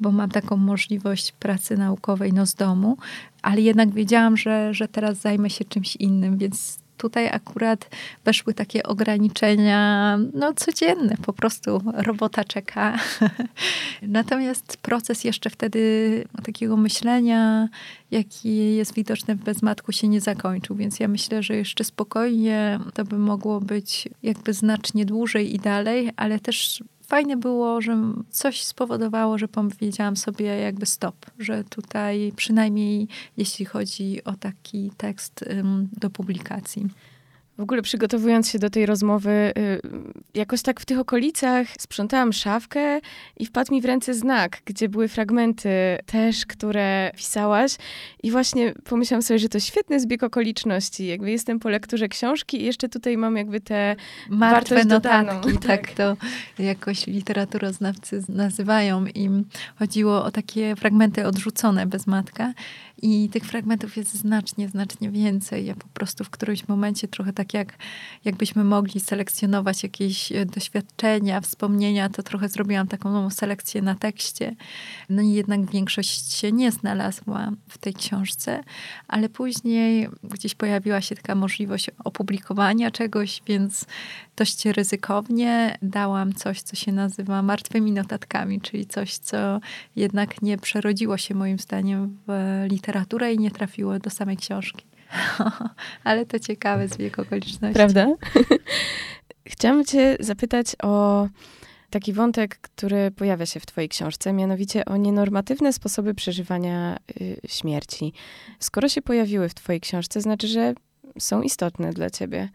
bo 0.00 0.12
mam 0.12 0.30
taką 0.30 0.56
możliwość 0.56 1.32
pracy 1.32 1.76
naukowej 1.76 2.32
no 2.32 2.46
z 2.46 2.54
domu. 2.54 2.96
Ale 3.42 3.60
jednak 3.60 3.90
wiedziałam, 3.90 4.36
że, 4.36 4.74
że 4.74 4.88
teraz 4.88 5.18
zajmę 5.18 5.50
się 5.50 5.64
czymś 5.64 5.96
innym, 5.96 6.38
więc 6.38 6.79
tutaj 7.00 7.28
akurat 7.28 7.88
weszły 8.24 8.54
takie 8.54 8.82
ograniczenia, 8.82 10.18
no 10.34 10.54
codzienne, 10.54 11.16
po 11.26 11.32
prostu 11.32 11.82
robota 11.94 12.44
czeka. 12.44 12.98
Natomiast 14.02 14.76
proces 14.76 15.24
jeszcze 15.24 15.50
wtedy 15.50 15.80
takiego 16.44 16.76
myślenia, 16.76 17.68
jaki 18.10 18.76
jest 18.76 18.94
widoczny 18.94 19.34
w 19.34 19.44
bezmatku, 19.44 19.92
się 19.92 20.08
nie 20.08 20.20
zakończył, 20.20 20.76
więc 20.76 21.00
ja 21.00 21.08
myślę, 21.08 21.42
że 21.42 21.56
jeszcze 21.56 21.84
spokojnie 21.84 22.78
to 22.94 23.04
by 23.04 23.18
mogło 23.18 23.60
być 23.60 24.08
jakby 24.22 24.52
znacznie 24.52 25.06
dłużej 25.06 25.54
i 25.54 25.58
dalej, 25.58 26.10
ale 26.16 26.38
też 26.38 26.82
fajnie 27.10 27.36
było, 27.36 27.80
że 27.80 27.96
coś 28.30 28.64
spowodowało, 28.64 29.38
że 29.38 29.48
powiedziałam 29.48 30.16
sobie 30.16 30.46
jakby 30.46 30.86
stop, 30.86 31.16
że 31.38 31.64
tutaj 31.64 32.32
przynajmniej 32.36 33.08
jeśli 33.36 33.64
chodzi 33.64 34.24
o 34.24 34.32
taki 34.32 34.90
tekst 34.96 35.44
do 35.92 36.10
publikacji. 36.10 36.86
W 37.60 37.62
ogóle 37.62 37.82
przygotowując 37.82 38.50
się 38.50 38.58
do 38.58 38.70
tej 38.70 38.86
rozmowy, 38.86 39.30
y, 39.58 39.80
jakoś 40.34 40.62
tak 40.62 40.80
w 40.80 40.84
tych 40.84 40.98
okolicach 40.98 41.66
sprzątałam 41.78 42.32
szafkę 42.32 43.00
i 43.36 43.46
wpadł 43.46 43.74
mi 43.74 43.80
w 43.80 43.84
ręce 43.84 44.14
znak, 44.14 44.58
gdzie 44.64 44.88
były 44.88 45.08
fragmenty 45.08 45.70
też, 46.06 46.46
które 46.46 47.10
pisałaś. 47.16 47.76
I 48.22 48.30
właśnie 48.30 48.74
pomyślałam 48.84 49.22
sobie, 49.22 49.38
że 49.38 49.48
to 49.48 49.60
świetny 49.60 50.00
zbieg 50.00 50.22
okoliczności. 50.22 51.06
Jakby 51.06 51.30
jestem 51.30 51.58
po 51.58 51.68
lekturze 51.68 52.08
książki 52.08 52.62
i 52.62 52.64
jeszcze 52.64 52.88
tutaj 52.88 53.16
mam 53.16 53.36
jakby 53.36 53.60
te 53.60 53.96
martwe 54.28 54.84
notatki. 54.84 55.52
Tak. 55.52 55.62
tak 55.70 55.92
to 55.92 56.16
jakoś 56.58 57.06
literaturoznawcy 57.06 58.24
nazywają. 58.28 59.06
I 59.06 59.30
chodziło 59.78 60.24
o 60.24 60.30
takie 60.30 60.76
fragmenty 60.76 61.26
odrzucone 61.26 61.86
bez 61.86 62.06
matka. 62.06 62.52
I 63.02 63.28
tych 63.28 63.44
fragmentów 63.44 63.96
jest 63.96 64.14
znacznie, 64.14 64.68
znacznie 64.68 65.10
więcej. 65.10 65.66
Ja 65.66 65.74
po 65.74 65.88
prostu 65.88 66.24
w 66.24 66.30
którymś 66.30 66.68
momencie 66.68 67.08
trochę 67.08 67.32
tak 67.32 67.54
jak 67.54 67.78
jakbyśmy 68.24 68.64
mogli 68.64 69.00
selekcjonować 69.00 69.82
jakieś 69.82 70.32
e, 70.32 70.46
doświadczenia, 70.46 71.40
wspomnienia, 71.40 72.08
to 72.08 72.22
trochę 72.22 72.48
zrobiłam 72.48 72.88
taką 72.88 73.30
selekcję 73.30 73.82
na 73.82 73.94
tekście. 73.94 74.56
No 75.10 75.22
i 75.22 75.32
jednak 75.32 75.70
większość 75.70 76.32
się 76.32 76.52
nie 76.52 76.72
znalazła 76.72 77.50
w 77.68 77.78
tej 77.78 77.94
książce, 77.94 78.64
ale 79.08 79.28
później 79.28 80.08
gdzieś 80.24 80.54
pojawiła 80.54 81.00
się 81.00 81.16
taka 81.16 81.34
możliwość 81.34 81.90
opublikowania 82.04 82.90
czegoś, 82.90 83.42
więc 83.46 83.86
dość 84.36 84.66
ryzykownie 84.66 85.78
dałam 85.82 86.32
coś, 86.32 86.62
co 86.62 86.76
się 86.76 86.92
nazywa 86.92 87.42
martwymi 87.42 87.92
notatkami, 87.92 88.60
czyli 88.60 88.86
coś, 88.86 89.18
co 89.18 89.60
jednak 89.96 90.42
nie 90.42 90.58
przerodziło 90.58 91.16
się 91.16 91.34
moim 91.34 91.58
zdaniem 91.58 92.18
w 92.26 92.64
literaturę 92.70 92.89
i 93.32 93.38
nie 93.38 93.50
trafiło 93.50 93.98
do 93.98 94.10
samej 94.10 94.36
książki. 94.36 94.86
Ale 96.04 96.26
to 96.26 96.38
ciekawe 96.38 96.88
zbieg 96.88 97.18
okoliczności. 97.18 97.74
Prawda? 97.74 98.06
Chciałam 99.44 99.84
cię 99.84 100.16
zapytać 100.20 100.66
o 100.82 101.28
taki 101.90 102.12
wątek, 102.12 102.58
który 102.58 103.10
pojawia 103.10 103.46
się 103.46 103.60
w 103.60 103.66
twojej 103.66 103.88
książce, 103.88 104.32
mianowicie 104.32 104.84
o 104.84 104.96
nienormatywne 104.96 105.72
sposoby 105.72 106.14
przeżywania 106.14 106.96
y, 107.20 107.40
śmierci. 107.48 108.12
Skoro 108.58 108.88
się 108.88 109.02
pojawiły 109.02 109.48
w 109.48 109.54
twojej 109.54 109.80
książce, 109.80 110.20
znaczy, 110.20 110.48
że 110.48 110.74
są 111.18 111.42
istotne 111.42 111.92
dla 111.92 112.10
ciebie. 112.10 112.48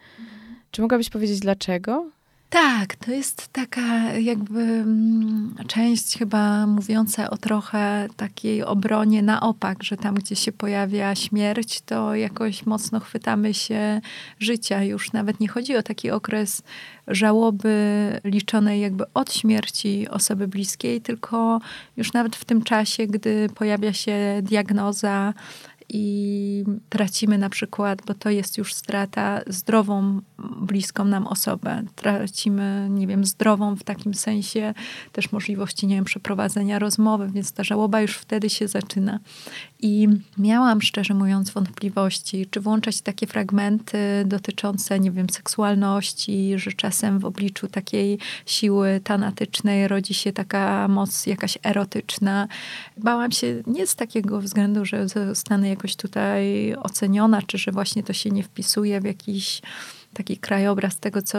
Czy 0.71 0.81
mogłabyś 0.81 1.09
powiedzieć 1.09 1.39
dlaczego? 1.39 2.11
Tak, 2.49 2.95
to 2.95 3.11
jest 3.11 3.47
taka 3.47 4.13
jakby 4.13 4.61
mm, 4.61 5.55
część 5.67 6.17
chyba 6.17 6.67
mówiąca 6.67 7.29
o 7.29 7.37
trochę 7.37 8.07
takiej 8.17 8.63
obronie 8.63 9.21
na 9.23 9.41
opak, 9.41 9.83
że 9.83 9.97
tam, 9.97 10.15
gdzie 10.15 10.35
się 10.35 10.51
pojawia 10.51 11.15
śmierć, 11.15 11.81
to 11.81 12.15
jakoś 12.15 12.65
mocno 12.65 12.99
chwytamy 12.99 13.53
się 13.53 14.01
życia. 14.39 14.83
Już 14.83 15.13
nawet 15.13 15.39
nie 15.39 15.47
chodzi 15.47 15.77
o 15.77 15.83
taki 15.83 16.11
okres 16.11 16.63
żałoby 17.07 18.19
liczonej 18.23 18.81
jakby 18.81 19.03
od 19.13 19.33
śmierci 19.33 20.07
osoby 20.09 20.47
bliskiej, 20.47 21.01
tylko 21.01 21.59
już 21.97 22.13
nawet 22.13 22.35
w 22.35 22.45
tym 22.45 22.63
czasie, 22.63 23.07
gdy 23.07 23.49
pojawia 23.55 23.93
się 23.93 24.39
diagnoza, 24.43 25.33
i 25.89 26.63
tracimy 26.89 27.37
na 27.37 27.49
przykład, 27.49 28.01
bo 28.05 28.13
to 28.13 28.29
jest 28.29 28.57
już 28.57 28.73
strata, 28.73 29.41
zdrową, 29.47 30.21
bliską 30.61 31.05
nam 31.05 31.27
osobę. 31.27 31.83
Tracimy, 31.95 32.87
nie 32.91 33.07
wiem, 33.07 33.25
zdrową 33.25 33.75
w 33.75 33.83
takim 33.83 34.13
sensie 34.13 34.73
też 35.11 35.31
możliwości, 35.31 35.87
nie 35.87 35.95
wiem, 35.95 36.05
przeprowadzenia 36.05 36.79
rozmowy, 36.79 37.29
więc 37.33 37.51
ta 37.51 37.63
żałoba 37.63 38.01
już 38.01 38.17
wtedy 38.17 38.49
się 38.49 38.67
zaczyna. 38.67 39.19
I 39.87 40.07
miałam, 40.37 40.81
szczerze 40.81 41.13
mówiąc, 41.13 41.49
wątpliwości, 41.49 42.47
czy 42.51 42.59
włączać 42.59 43.01
takie 43.01 43.27
fragmenty 43.27 43.97
dotyczące, 44.25 44.99
nie 44.99 45.11
wiem, 45.11 45.29
seksualności, 45.29 46.53
że 46.55 46.71
czasem 46.71 47.19
w 47.19 47.25
obliczu 47.25 47.67
takiej 47.67 48.19
siły 48.45 49.01
tanatycznej 49.03 49.87
rodzi 49.87 50.13
się 50.13 50.33
taka 50.33 50.87
moc 50.87 51.25
jakaś 51.25 51.57
erotyczna. 51.63 52.47
Bałam 52.97 53.31
się 53.31 53.63
nie 53.67 53.87
z 53.87 53.95
takiego 53.95 54.41
względu, 54.41 54.85
że 54.85 55.07
zostanę 55.07 55.69
jakoś 55.69 55.95
tutaj 55.95 56.75
oceniona, 56.75 57.41
czy 57.41 57.57
że 57.57 57.71
właśnie 57.71 58.03
to 58.03 58.13
się 58.13 58.31
nie 58.31 58.43
wpisuje 58.43 59.01
w 59.01 59.05
jakiś 59.05 59.61
taki 60.15 60.37
krajobraz 60.37 60.99
tego, 60.99 61.21
co 61.21 61.37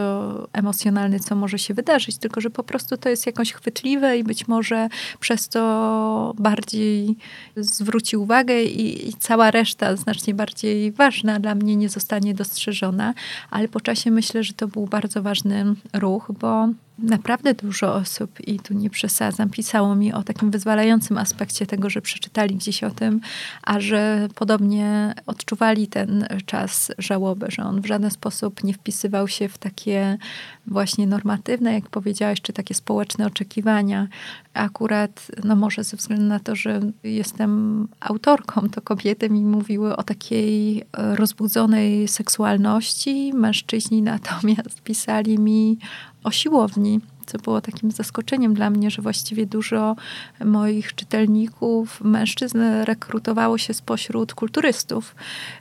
emocjonalny, 0.52 1.20
co 1.20 1.36
może 1.36 1.58
się 1.58 1.74
wydarzyć, 1.74 2.18
tylko 2.18 2.40
że 2.40 2.50
po 2.50 2.62
prostu 2.62 2.96
to 2.96 3.08
jest 3.08 3.26
jakoś 3.26 3.52
chwytliwe 3.52 4.18
i 4.18 4.24
być 4.24 4.48
może 4.48 4.88
przez 5.20 5.48
to 5.48 6.34
bardziej 6.38 7.16
zwróci 7.56 8.16
uwagę 8.16 8.62
i, 8.62 9.08
i 9.08 9.12
cała 9.12 9.50
reszta, 9.50 9.96
znacznie 9.96 10.34
bardziej 10.34 10.92
ważna 10.92 11.40
dla 11.40 11.54
mnie, 11.54 11.76
nie 11.76 11.88
zostanie 11.88 12.34
dostrzeżona. 12.34 13.14
Ale 13.50 13.68
po 13.68 13.80
czasie 13.80 14.10
myślę, 14.10 14.44
że 14.44 14.52
to 14.52 14.68
był 14.68 14.86
bardzo 14.86 15.22
ważny 15.22 15.64
ruch, 15.92 16.32
bo 16.40 16.68
naprawdę 16.98 17.54
dużo 17.54 17.94
osób, 17.94 18.40
i 18.40 18.60
tu 18.60 18.74
nie 18.74 18.90
przesadzam, 18.90 19.50
pisało 19.50 19.94
mi 19.94 20.12
o 20.12 20.22
takim 20.22 20.50
wyzwalającym 20.50 21.18
aspekcie 21.18 21.66
tego, 21.66 21.90
że 21.90 22.00
przeczytali 22.00 22.54
gdzieś 22.54 22.84
o 22.84 22.90
tym, 22.90 23.20
a 23.62 23.80
że 23.80 24.28
podobnie 24.34 25.14
odczuwali 25.26 25.86
ten 25.86 26.26
czas 26.46 26.92
żałoby, 26.98 27.46
że 27.48 27.62
on 27.62 27.80
w 27.80 27.86
żaden 27.86 28.10
sposób 28.10 28.64
nie 28.64 28.74
wpisywał 28.74 29.28
się 29.28 29.48
w 29.48 29.58
takie 29.58 30.18
właśnie 30.66 31.06
normatywne, 31.06 31.74
jak 31.74 31.90
powiedziałaś, 31.90 32.40
czy 32.40 32.52
takie 32.52 32.74
społeczne 32.74 33.26
oczekiwania. 33.26 34.08
Akurat, 34.56 35.26
no 35.44 35.56
może 35.56 35.84
ze 35.84 35.96
względu 35.96 36.24
na 36.24 36.40
to, 36.40 36.56
że 36.56 36.80
jestem 37.04 37.88
autorką, 38.00 38.68
to 38.68 38.80
kobiety 38.80 39.30
mi 39.30 39.44
mówiły 39.44 39.96
o 39.96 40.02
takiej 40.02 40.84
rozbudzonej 40.92 42.08
seksualności, 42.08 43.32
mężczyźni 43.34 44.02
natomiast 44.02 44.82
pisali 44.82 45.38
mi 45.38 45.78
o 46.24 46.30
siłowni, 46.30 47.00
co 47.26 47.38
było 47.38 47.60
takim 47.60 47.90
zaskoczeniem 47.90 48.54
dla 48.54 48.70
mnie, 48.70 48.90
że 48.90 49.02
właściwie 49.02 49.46
dużo 49.46 49.96
moich 50.44 50.94
czytelników, 50.94 52.00
mężczyzn 52.00 52.58
rekrutowało 52.84 53.58
się 53.58 53.74
spośród 53.74 54.34
kulturystów. 54.34 55.14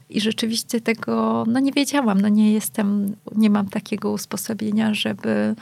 I 0.09 0.21
rzeczywiście 0.21 0.81
tego, 0.81 1.43
no 1.47 1.59
nie 1.59 1.71
wiedziałam, 1.71 2.21
no 2.21 2.29
nie 2.29 2.53
jestem, 2.53 3.15
nie 3.35 3.49
mam 3.49 3.69
takiego 3.69 4.11
usposobienia, 4.11 4.93
żeby 4.93 5.55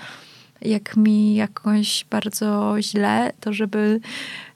jak 0.65 0.97
mi 0.97 1.35
jakoś 1.35 2.05
bardzo 2.09 2.75
źle, 2.79 3.31
to 3.39 3.53
żeby 3.53 3.99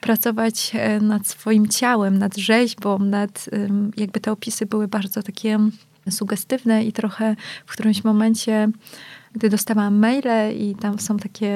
pracować 0.02 0.72
e, 0.74 1.00
nad 1.00 1.28
swoim 1.28 1.68
ciałem, 1.68 2.18
nad 2.18 2.38
rzeźbą, 2.38 3.00
nad 3.00 3.50
jakby 3.98 4.20
te 4.20 4.32
opisy 4.32 4.66
były 4.66 4.88
bardzo 4.88 5.24
takie 5.24 5.60
sugestywne 6.10 6.86
i 6.86 6.92
trochę 6.92 7.36
w 7.66 7.72
którymś 7.72 8.04
momencie 8.04 8.70
gdy 9.38 9.50
dostawałam 9.50 10.00
maile 10.00 10.58
i 10.60 10.76
tam 10.76 11.00
są 11.00 11.18
takie, 11.18 11.52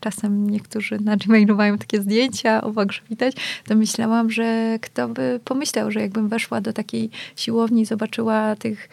czasem 0.00 0.50
niektórzy 0.50 0.98
na 1.00 1.16
Gmailu 1.16 1.56
mają 1.56 1.78
takie 1.78 2.02
zdjęcia, 2.02 2.60
obok, 2.60 2.92
że 2.92 3.00
widać, 3.10 3.34
to 3.66 3.74
myślałam, 3.74 4.30
że 4.30 4.78
kto 4.82 5.08
by 5.08 5.40
pomyślał, 5.44 5.90
że 5.90 6.00
jakbym 6.00 6.28
weszła 6.28 6.60
do 6.60 6.72
takiej 6.72 7.10
siłowni 7.36 7.86
zobaczyła 7.86 8.56
tych 8.56 8.88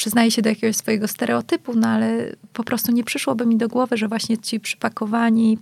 przyznaję 0.00 0.30
się 0.30 0.42
do 0.42 0.48
jakiegoś 0.48 0.76
swojego 0.76 1.08
stereotypu, 1.08 1.72
no 1.76 1.88
ale 1.88 2.36
po 2.52 2.64
prostu 2.64 2.92
nie 2.92 3.04
przyszłoby 3.04 3.46
mi 3.46 3.56
do 3.56 3.68
głowy, 3.68 3.96
że 3.96 4.08
właśnie 4.08 4.38
ci 4.38 4.60
przypakowani, 4.60 5.58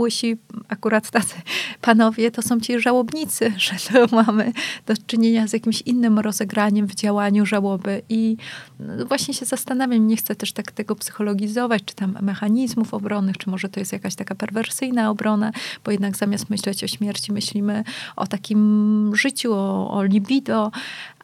łysi, 0.00 0.36
akurat 0.68 1.10
tacy 1.10 1.34
panowie, 1.80 2.30
to 2.30 2.42
są 2.42 2.60
ci 2.60 2.80
żałobnicy, 2.80 3.52
że 3.66 3.72
to 3.92 4.16
mamy 4.16 4.52
do 4.86 4.94
czynienia 5.06 5.48
z 5.48 5.52
jakimś 5.52 5.80
innym 5.80 6.18
rozegraniem 6.18 6.86
w 6.86 6.94
działaniu 6.94 7.46
żałoby. 7.46 8.02
I 8.08 8.36
no 8.80 9.06
właśnie 9.06 9.34
się 9.34 9.46
zastanawiam, 9.46 10.06
nie 10.06 10.16
chcę 10.16 10.34
też 10.34 10.52
tak 10.52 10.72
tego 10.72 10.96
psychologizować, 10.96 11.84
czy 11.84 11.94
tam 11.94 12.18
mechanizmów 12.22 12.94
obronnych, 12.94 13.38
czy 13.38 13.50
może 13.50 13.68
to 13.68 13.80
jest 13.80 13.92
jakaś 13.92 14.14
taka 14.14 14.34
perwersyjna 14.34 15.10
obrona, 15.10 15.52
bo 15.84 15.90
jednak 15.90 16.16
zamiast 16.16 16.50
myśleć 16.50 16.84
o 16.84 16.86
śmierci, 16.86 17.32
myślimy 17.32 17.84
o 18.16 18.26
takim 18.26 19.10
życiu, 19.14 19.52
o, 19.52 19.90
o 19.90 20.04
libido, 20.04 20.70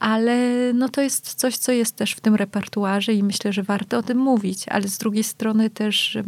ale 0.01 0.37
no 0.75 0.89
to 0.89 1.01
jest 1.01 1.35
coś, 1.35 1.57
co 1.57 1.73
jest 1.73 1.97
też 1.97 2.13
w 2.13 2.21
tym 2.21 2.35
repertuarze 2.35 3.13
i 3.13 3.23
myślę, 3.23 3.53
że 3.53 3.63
warto 3.63 3.99
o 3.99 4.03
tym 4.03 4.19
mówić, 4.19 4.69
ale 4.69 4.89
z 4.89 4.99
drugiej 4.99 5.25
strony 5.25 5.71
też 5.71 6.19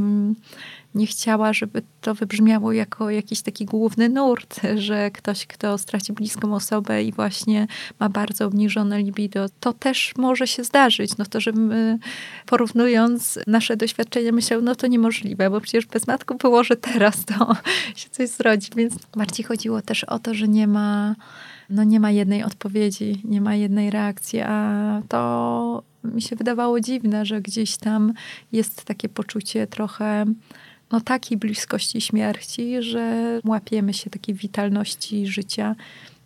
nie 0.94 1.06
chciała, 1.06 1.52
żeby 1.52 1.82
to 2.00 2.14
wybrzmiało 2.14 2.72
jako 2.72 3.10
jakiś 3.10 3.42
taki 3.42 3.64
główny 3.64 4.08
nurt, 4.08 4.60
że 4.76 5.10
ktoś, 5.10 5.46
kto 5.46 5.78
straci 5.78 6.12
bliską 6.12 6.54
osobę 6.54 7.02
i 7.02 7.12
właśnie 7.12 7.66
ma 8.00 8.08
bardzo 8.08 8.46
obniżone 8.46 9.02
libido, 9.02 9.46
to 9.60 9.72
też 9.72 10.12
może 10.16 10.46
się 10.46 10.64
zdarzyć. 10.64 11.16
No 11.16 11.24
to, 11.24 11.40
że 11.40 11.52
my, 11.52 11.98
porównując 12.46 13.38
nasze 13.46 13.76
doświadczenia, 13.76 14.32
myślał, 14.32 14.62
no 14.62 14.74
to 14.74 14.86
niemożliwe, 14.86 15.50
bo 15.50 15.60
przecież 15.60 15.86
bez 15.86 16.06
matku 16.06 16.34
było, 16.34 16.64
że 16.64 16.76
teraz 16.76 17.24
to 17.24 17.56
się 18.00 18.10
coś 18.10 18.28
zrodzi. 18.28 18.68
Więc 18.76 18.94
bardziej 19.16 19.44
chodziło 19.44 19.82
też 19.82 20.04
o 20.04 20.18
to, 20.18 20.34
że 20.34 20.48
nie 20.48 20.66
ma 20.66 21.14
no 21.70 21.84
nie 21.84 22.00
ma 22.00 22.10
jednej 22.10 22.42
odpowiedzi, 22.44 23.22
nie 23.24 23.40
ma 23.40 23.54
jednej 23.54 23.90
reakcji, 23.90 24.40
a 24.40 25.02
to 25.08 25.82
mi 26.04 26.22
się 26.22 26.36
wydawało 26.36 26.80
dziwne, 26.80 27.26
że 27.26 27.40
gdzieś 27.40 27.76
tam 27.76 28.12
jest 28.52 28.84
takie 28.84 29.08
poczucie 29.08 29.66
trochę 29.66 30.24
no 30.92 31.00
takiej 31.00 31.38
bliskości 31.38 32.00
śmierci, 32.00 32.82
że 32.82 33.40
łapiemy 33.44 33.94
się 33.94 34.10
takiej 34.10 34.34
witalności 34.34 35.26
życia. 35.26 35.76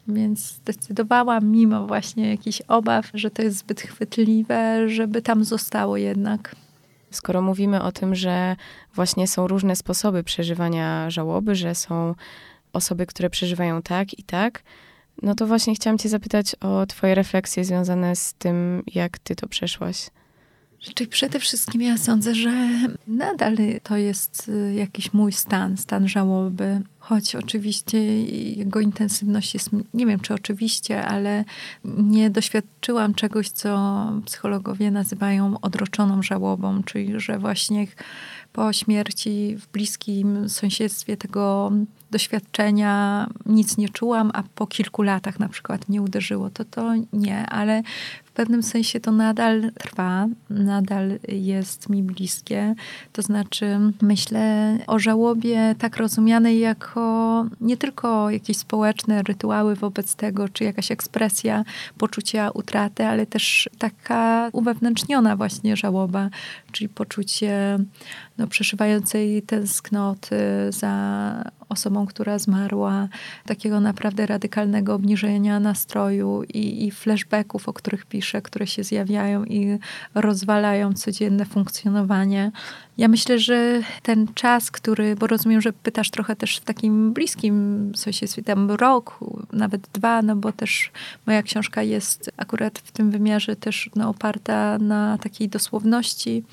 Więc 0.09 0.41
zdecydowałam, 0.41 1.51
mimo 1.51 1.87
właśnie 1.87 2.31
jakichś 2.31 2.61
obaw, 2.61 3.11
że 3.15 3.31
to 3.31 3.43
jest 3.43 3.59
zbyt 3.59 3.81
chwytliwe, 3.81 4.89
żeby 4.89 5.23
tam 5.23 5.45
zostało 5.45 5.97
jednak. 5.97 6.57
Skoro 7.11 7.43
mówimy 7.43 7.83
o 7.83 7.93
tym, 7.93 8.15
że 8.15 8.57
właśnie 8.95 9.29
są 9.29 9.49
różne 9.49 9.77
sposoby 9.77 10.25
przeżywania 10.25 11.11
żałoby, 11.11 11.55
że 11.55 11.75
są 11.75 12.15
osoby, 12.73 13.07
które 13.07 13.31
przeżywają 13.31 13.83
tak 13.83 14.19
i 14.19 14.23
tak, 14.23 14.63
no 15.23 15.35
to 15.35 15.47
właśnie 15.47 15.75
chciałam 15.75 15.99
Cię 15.99 16.09
zapytać 16.09 16.57
o 16.61 16.87
Twoje 16.87 17.15
refleksje 17.15 17.65
związane 17.65 18.17
z 18.17 18.35
tym, 18.35 18.83
jak 18.95 19.19
Ty 19.19 19.37
to 19.37 19.49
przeszłaś. 19.49 20.11
Czyli 20.79 21.11
przede 21.11 21.41
wszystkim 21.41 21.83
ja 21.83 21.99
sądzę, 21.99 22.35
że 22.35 22.69
nadal 23.07 23.57
to 23.83 23.97
jest 23.97 24.49
y, 24.49 24.75
jakiś 24.75 25.13
mój 25.13 25.33
stan, 25.33 25.77
stan 25.77 26.09
żałoby. 26.09 26.81
Choć 27.09 27.35
oczywiście 27.35 28.25
jego 28.53 28.81
intensywność 28.81 29.55
jest, 29.55 29.71
nie 29.95 30.07
wiem 30.07 30.21
czy 30.21 30.35
oczywiście, 30.35 31.07
ale 31.07 31.45
nie 31.85 32.31
doświadczyłam 32.31 33.15
czegoś, 33.15 33.49
co 33.49 34.13
psychologowie 34.27 34.91
nazywają 34.91 35.61
odroczoną 35.61 36.23
żałobą, 36.23 36.83
czyli 36.83 37.21
że 37.21 37.39
właśnie 37.39 37.87
po 38.53 38.73
śmierci 38.73 39.57
w 39.57 39.67
bliskim 39.67 40.49
sąsiedztwie 40.49 41.17
tego 41.17 41.73
doświadczenia 42.11 43.27
nic 43.47 43.77
nie 43.77 43.89
czułam, 43.89 44.31
a 44.35 44.43
po 44.55 44.67
kilku 44.67 45.03
latach 45.03 45.41
na 45.41 45.49
przykład 45.49 45.89
nie 45.89 46.03
uderzyło, 46.03 46.51
to 46.51 46.65
to 46.65 46.93
nie, 47.13 47.47
ale 47.47 47.83
w 48.25 48.33
pewnym 48.33 48.63
sensie 48.63 49.01
to 49.01 49.13
nadal 49.13 49.73
trwa, 49.79 50.27
nadal 50.51 51.19
jest 51.29 51.89
mi 51.89 52.03
bliskie. 52.03 52.75
To 53.13 53.23
znaczy 53.23 53.79
myślę 54.03 54.79
o 54.87 54.99
żałobie 54.99 55.75
tak 55.79 55.97
rozumianej 55.97 56.59
jako 56.95 57.47
nie 57.61 57.77
tylko 57.77 58.31
jakieś 58.31 58.57
społeczne 58.57 59.23
rytuały 59.23 59.75
wobec 59.75 60.15
tego, 60.15 60.49
czy 60.49 60.65
jakaś 60.65 60.91
ekspresja 60.91 61.65
poczucia 61.99 62.51
utraty, 62.51 63.07
ale 63.07 63.27
też 63.27 63.69
taka 63.79 64.49
uwewnętrzniona 64.53 65.37
właśnie 65.37 65.77
żałoba, 65.77 66.29
czyli 66.73 66.89
poczucie 66.89 67.79
no, 68.39 68.47
przeszywającej 68.47 69.43
tęsknoty 69.43 70.37
za 70.71 71.45
osobą, 71.69 72.07
która 72.07 72.39
zmarła, 72.39 73.09
takiego 73.47 73.81
naprawdę 73.81 74.27
radykalnego 74.27 74.95
obniżenia 74.95 75.61
nastroju 75.61 76.43
i, 76.43 76.87
i 76.87 76.91
flashbacków, 76.91 77.69
o 77.69 77.73
których 77.73 78.07
piszę, 78.07 78.43
które 78.43 78.67
się 78.67 78.85
zjawiają 78.85 79.45
i 79.45 79.79
rozwalają 80.15 80.93
codzienne 80.93 81.45
funkcjonowanie. 81.45 82.53
Ja 82.99 83.09
myślę, 83.09 83.39
że 83.39 83.83
ten 84.03 84.27
czas, 84.35 84.71
który, 84.71 85.17
bo 85.17 85.27
rozumiem, 85.27 85.61
że 85.61 85.73
pytasz 85.73 86.11
trochę 86.11 86.37
też 86.37 86.57
w 86.57 86.65
takim 86.65 87.13
bliskim 87.13 87.93
sąsiedztwie, 87.97 88.43
tam 88.43 88.71
rok, 88.71 89.19
nawet 89.53 89.89
dwa, 89.93 90.23
no 90.23 90.37
bo 90.37 90.53
też 90.53 90.93
moja 91.27 91.43
książka 91.43 91.83
jest 91.83 92.31
akurat 92.37 92.79
w 92.79 92.93
tym 92.93 93.11
wymiarze 93.11 93.57
też 93.57 93.91
no, 93.97 94.09
oparta 94.09 94.79
na 94.79 95.19
takiej 95.19 95.49
dosłowności 95.49 96.45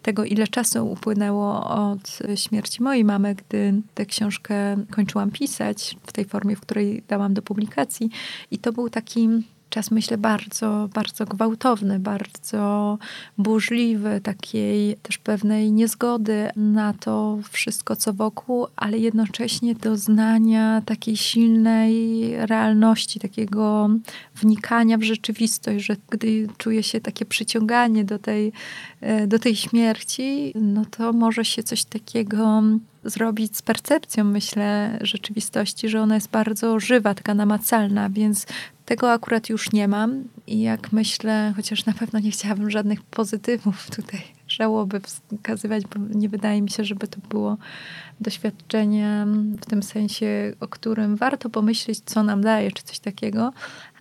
tego, 0.00 0.24
ile 0.24 0.46
czasu 0.46 0.90
upłynęło 0.90 1.70
od 1.70 2.18
śmierci 2.34 2.82
mojej 2.82 3.04
mamy, 3.04 3.34
gdy 3.34 3.82
tę 3.94 4.06
książkę 4.06 4.76
kończyłam 4.90 5.30
pisać 5.30 5.96
w 6.06 6.12
tej 6.12 6.24
formie, 6.24 6.56
w 6.56 6.60
której 6.60 7.02
dałam 7.08 7.34
do 7.34 7.42
publikacji. 7.42 8.10
I 8.50 8.58
to 8.58 8.72
był 8.72 8.90
taki 8.90 9.28
czas, 9.78 9.90
myślę, 9.90 10.18
bardzo, 10.18 10.88
bardzo 10.94 11.24
gwałtowny, 11.24 11.98
bardzo 12.00 12.98
burzliwy, 13.38 14.20
takiej 14.20 14.96
też 14.96 15.18
pewnej 15.18 15.72
niezgody 15.72 16.50
na 16.56 16.92
to 16.92 17.38
wszystko, 17.50 17.96
co 17.96 18.12
wokół, 18.12 18.66
ale 18.76 18.98
jednocześnie 18.98 19.74
doznania 19.74 20.82
takiej 20.86 21.16
silnej 21.16 22.32
realności, 22.46 23.20
takiego 23.20 23.90
wnikania 24.34 24.98
w 24.98 25.02
rzeczywistość, 25.02 25.84
że 25.84 25.96
gdy 26.10 26.48
czuje 26.56 26.82
się 26.82 27.00
takie 27.00 27.24
przyciąganie 27.24 28.04
do 28.04 28.18
tej, 28.18 28.52
e, 29.00 29.26
do 29.26 29.38
tej 29.38 29.56
śmierci, 29.56 30.52
no 30.54 30.84
to 30.90 31.12
może 31.12 31.44
się 31.44 31.62
coś 31.62 31.84
takiego 31.84 32.62
zrobić 33.08 33.56
z 33.56 33.62
percepcją, 33.62 34.24
myślę, 34.24 34.98
rzeczywistości, 35.00 35.88
że 35.88 36.00
ona 36.00 36.14
jest 36.14 36.30
bardzo 36.30 36.80
żywa, 36.80 37.14
taka 37.14 37.34
namacalna, 37.34 38.10
więc 38.10 38.46
tego 38.84 39.12
akurat 39.12 39.48
już 39.48 39.72
nie 39.72 39.88
mam. 39.88 40.24
I 40.46 40.60
jak 40.60 40.92
myślę, 40.92 41.52
chociaż 41.56 41.86
na 41.86 41.92
pewno 41.92 42.18
nie 42.18 42.30
chciałabym 42.30 42.70
żadnych 42.70 43.02
pozytywów 43.02 43.90
tutaj 43.96 44.20
żałoby 44.48 45.00
wskazywać, 45.00 45.84
bo 45.86 46.18
nie 46.18 46.28
wydaje 46.28 46.62
mi 46.62 46.70
się, 46.70 46.84
żeby 46.84 47.08
to 47.08 47.20
było 47.28 47.56
doświadczenie 48.20 49.26
w 49.60 49.66
tym 49.66 49.82
sensie, 49.82 50.52
o 50.60 50.68
którym 50.68 51.16
warto 51.16 51.50
pomyśleć, 51.50 52.00
co 52.04 52.22
nam 52.22 52.40
daje, 52.42 52.72
czy 52.72 52.82
coś 52.82 52.98
takiego, 52.98 53.52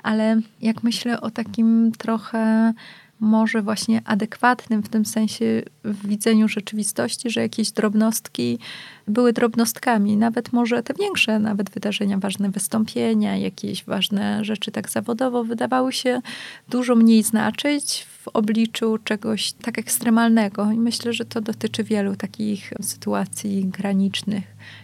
ale 0.04 0.42
jak 0.62 0.84
myślę 0.84 1.22
o 1.22 1.32
takim 1.32 1.92
trochę 1.98 2.74
może 3.20 3.62
właśnie 3.62 4.02
adekwatnym 4.06 4.84
w 4.84 4.90
tym 4.90 5.06
sensie 5.06 5.64
w 5.84 6.08
widzeniu 6.08 6.48
rzeczywistości, 6.48 7.30
że 7.30 7.42
jakieś 7.42 7.72
drobnostki 7.72 8.60
były 9.08 9.34
drobnostkami, 9.34 10.18
nawet 10.18 10.54
może 10.54 10.84
te 10.84 10.94
większe, 10.94 11.40
nawet 11.40 11.70
wydarzenia, 11.70 12.18
ważne 12.18 12.50
wystąpienia, 12.50 13.38
jakieś 13.38 13.86
ważne 13.86 14.46
rzeczy 14.46 14.72
tak 14.72 14.90
zawodowo 14.90 15.44
wydawały 15.44 15.94
się 15.94 16.22
dużo 16.70 16.96
mniej 16.96 17.24
znaczyć 17.24 18.08
w 18.24 18.28
obliczu 18.28 18.98
czegoś 19.04 19.52
tak 19.52 19.80
ekstremalnego. 19.80 20.72
I 20.72 20.78
myślę, 20.78 21.14
że 21.14 21.26
to 21.26 21.42
dotyczy 21.42 21.84
wielu 21.84 22.16
takich 22.16 22.74
sytuacji 22.82 23.66
granicznych 23.66 24.44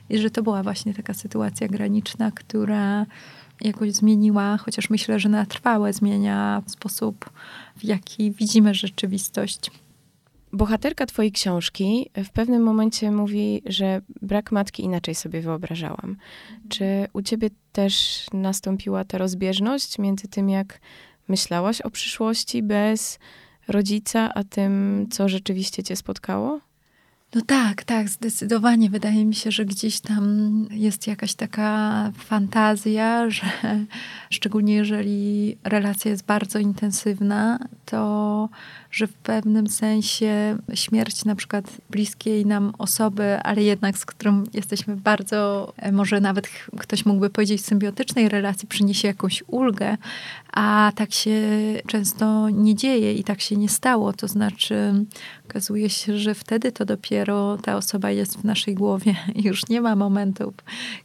i 0.10 0.18
że 0.18 0.30
to 0.30 0.44
była 0.44 0.64
właśnie 0.64 0.94
taka 0.94 1.14
sytuacja 1.14 1.68
graniczna, 1.68 2.32
która 2.32 3.06
jakoś 3.64 3.92
zmieniła, 3.92 4.58
chociaż 4.58 4.90
myślę, 4.90 5.20
że 5.20 5.30
na 5.30 5.46
trwałe 5.46 5.94
zmienia 5.94 6.64
sposób, 6.68 7.30
w 7.78 7.84
jaki 7.84 8.32
widzimy 8.32 8.74
rzeczywistość. 8.74 9.72
Bohaterka 10.54 11.06
twojej 11.06 11.32
książki 11.32 12.10
w 12.24 12.30
pewnym 12.30 12.64
momencie 12.64 13.12
mówi, 13.12 13.62
że 13.66 14.02
brak 14.22 14.52
matki 14.52 14.84
inaczej 14.84 15.16
sobie 15.16 15.42
wyobrażałam. 15.42 16.16
Czy 16.70 16.86
u 17.14 17.22
ciebie 17.22 17.50
też 17.72 18.26
nastąpiła 18.34 19.04
ta 19.04 19.18
rozbieżność 19.18 20.00
między 20.00 20.28
tym, 20.28 20.50
jak 20.50 20.80
myślałaś 21.28 21.82
o 21.82 21.90
przyszłości 21.90 22.64
bez 22.64 23.20
rodzica, 23.68 24.34
a 24.34 24.44
tym, 24.44 25.06
co 25.12 25.30
rzeczywiście 25.30 25.84
cię 25.84 25.96
spotkało? 25.96 26.60
No 27.36 27.42
tak, 27.42 27.84
tak, 27.84 28.10
zdecydowanie. 28.10 28.90
Wydaje 28.90 29.26
mi 29.26 29.36
się, 29.36 29.52
że 29.52 29.66
gdzieś 29.66 30.00
tam 30.00 30.26
jest 30.72 31.08
jakaś 31.08 31.34
taka 31.34 32.12
fantazja, 32.18 33.30
że 33.30 33.44
szczególnie 34.30 34.76
jeżeli 34.76 35.58
relacja 35.64 36.12
jest 36.12 36.26
bardzo 36.26 36.60
intensywna, 36.60 37.60
to 37.86 38.50
że 38.94 39.08
w 39.08 39.14
pewnym 39.14 39.68
sensie 39.68 40.58
śmierć 40.74 41.26
na 41.26 41.36
przykład 41.36 41.66
bliskiej 41.90 42.46
nam 42.46 42.74
osoby, 42.78 43.40
ale 43.44 43.64
jednak 43.64 43.98
z 43.98 44.06
którą 44.06 44.44
jesteśmy 44.54 44.96
bardzo, 44.96 45.74
e, 45.78 45.92
może 45.92 46.22
nawet 46.22 46.48
ktoś 46.80 47.06
mógłby 47.06 47.30
powiedzieć, 47.30 47.66
symbiotycznej 47.66 48.30
relacji, 48.30 48.68
przyniesie 48.68 49.08
jakąś 49.08 49.44
ulgę, 49.48 49.98
a 50.54 50.92
tak 50.96 51.14
się 51.14 51.42
często 51.88 52.50
nie 52.50 52.76
dzieje 52.76 53.14
i 53.14 53.24
tak 53.24 53.42
się 53.42 53.56
nie 53.56 53.70
stało. 53.70 54.14
To 54.14 54.28
znaczy, 54.28 54.94
okazuje 55.50 55.90
się, 55.90 56.18
że 56.18 56.36
wtedy 56.36 56.72
to 56.72 56.86
dopiero 56.86 57.58
ta 57.58 57.76
osoba 57.76 58.12
jest 58.12 58.38
w 58.38 58.44
naszej 58.44 58.76
głowie 58.76 59.16
już 59.36 59.70
nie 59.70 59.82
ma 59.82 59.96
momentów, 59.96 60.54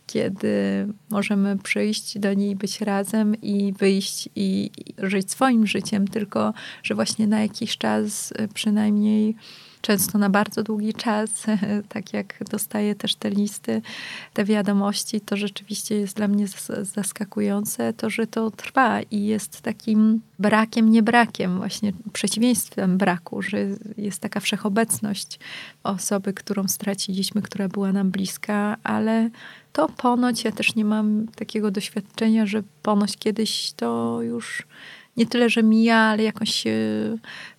kiedy 0.07 0.87
możemy 1.11 1.59
przyjść 1.59 2.19
do 2.19 2.35
niej, 2.35 2.57
być 2.57 2.81
razem 2.81 3.41
i 3.43 3.73
wyjść 3.73 4.29
i 4.37 4.71
żyć 4.99 5.31
swoim 5.31 5.67
życiem, 5.67 6.09
tylko 6.09 6.55
że 6.83 6.95
właśnie 6.95 7.27
na 7.27 7.41
jakiś 7.41 7.79
czas 7.79 8.35
przynajmniej 8.55 9.35
często 9.81 10.19
na 10.19 10.31
bardzo 10.31 10.63
długi 10.63 10.95
czas, 10.95 11.31
tak 11.89 12.13
jak 12.13 12.45
dostaję 12.51 12.95
też 12.95 13.15
te 13.15 13.31
listy, 13.31 13.83
te 14.35 14.45
wiadomości, 14.45 15.21
to 15.21 15.37
rzeczywiście 15.37 15.95
jest 15.95 16.17
dla 16.17 16.29
mnie 16.29 16.47
zaskakujące, 16.83 17.93
to, 17.93 18.11
że 18.11 18.27
to 18.27 18.51
trwa 18.51 19.03
i 19.03 19.25
jest 19.25 19.61
takim 19.61 20.21
brakiem, 20.39 20.91
nie 20.91 21.03
brakiem, 21.03 21.57
właśnie 21.57 21.93
przeciwieństwem 22.13 22.99
braku, 22.99 23.43
że 23.43 23.59
jest 23.97 24.21
taka 24.21 24.41
wszechobecność 24.41 25.39
osoby, 25.83 26.33
którą 26.33 26.69
straciliśmy, 26.69 27.43
która 27.43 27.69
była 27.69 27.93
nam 27.93 28.11
bliska, 28.11 28.77
ale 28.85 29.31
to 29.73 29.89
ponoć, 29.89 30.45
ja 30.45 30.53
też 30.53 30.75
nie 30.75 30.85
mam 30.85 31.27
takiego 31.29 31.71
doświadczenia, 31.71 32.47
że 32.47 32.63
ponoć 32.83 33.17
kiedyś 33.17 33.73
to 33.73 34.19
już 34.23 34.67
nie 35.19 35.27
tyle, 35.27 35.51
że 35.51 35.63
mija, 35.63 35.97
ale 35.97 36.23
jakoś 36.23 36.65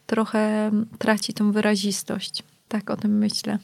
trochę 0.05 0.71
traci 0.97 1.33
tą 1.33 1.51
wyrazistość. 1.51 2.43
Tak 2.67 2.89
o 2.89 2.97
tym 2.97 3.17
myślę. 3.17 3.57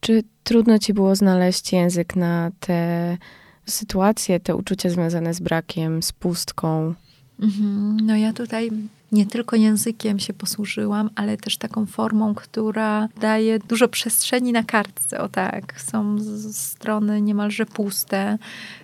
Czy 0.00 0.22
trudno 0.44 0.78
ci 0.78 0.94
było 0.94 1.16
znaleźć 1.16 1.72
język 1.72 2.16
na 2.16 2.50
te 2.60 3.18
sytuacje, 3.66 4.40
te 4.40 4.56
uczucia 4.56 4.90
związane 4.90 5.34
z 5.34 5.40
brakiem, 5.40 6.02
z 6.02 6.12
pustką? 6.12 6.94
Mhm. 7.40 7.96
No 8.02 8.16
ja 8.16 8.32
tutaj 8.32 8.70
nie 9.12 9.26
tylko 9.26 9.56
językiem 9.56 10.18
się 10.18 10.32
posłużyłam, 10.32 11.10
ale 11.14 11.36
też 11.36 11.56
taką 11.56 11.86
formą, 11.86 12.34
która 12.34 13.08
daje 13.20 13.58
dużo 13.58 13.88
przestrzeni 13.88 14.52
na 14.52 14.62
kartce. 14.62 15.20
O 15.20 15.28
tak, 15.28 15.80
są 15.80 16.16
strony 16.52 17.22
niemalże 17.22 17.66
puste 17.66 18.38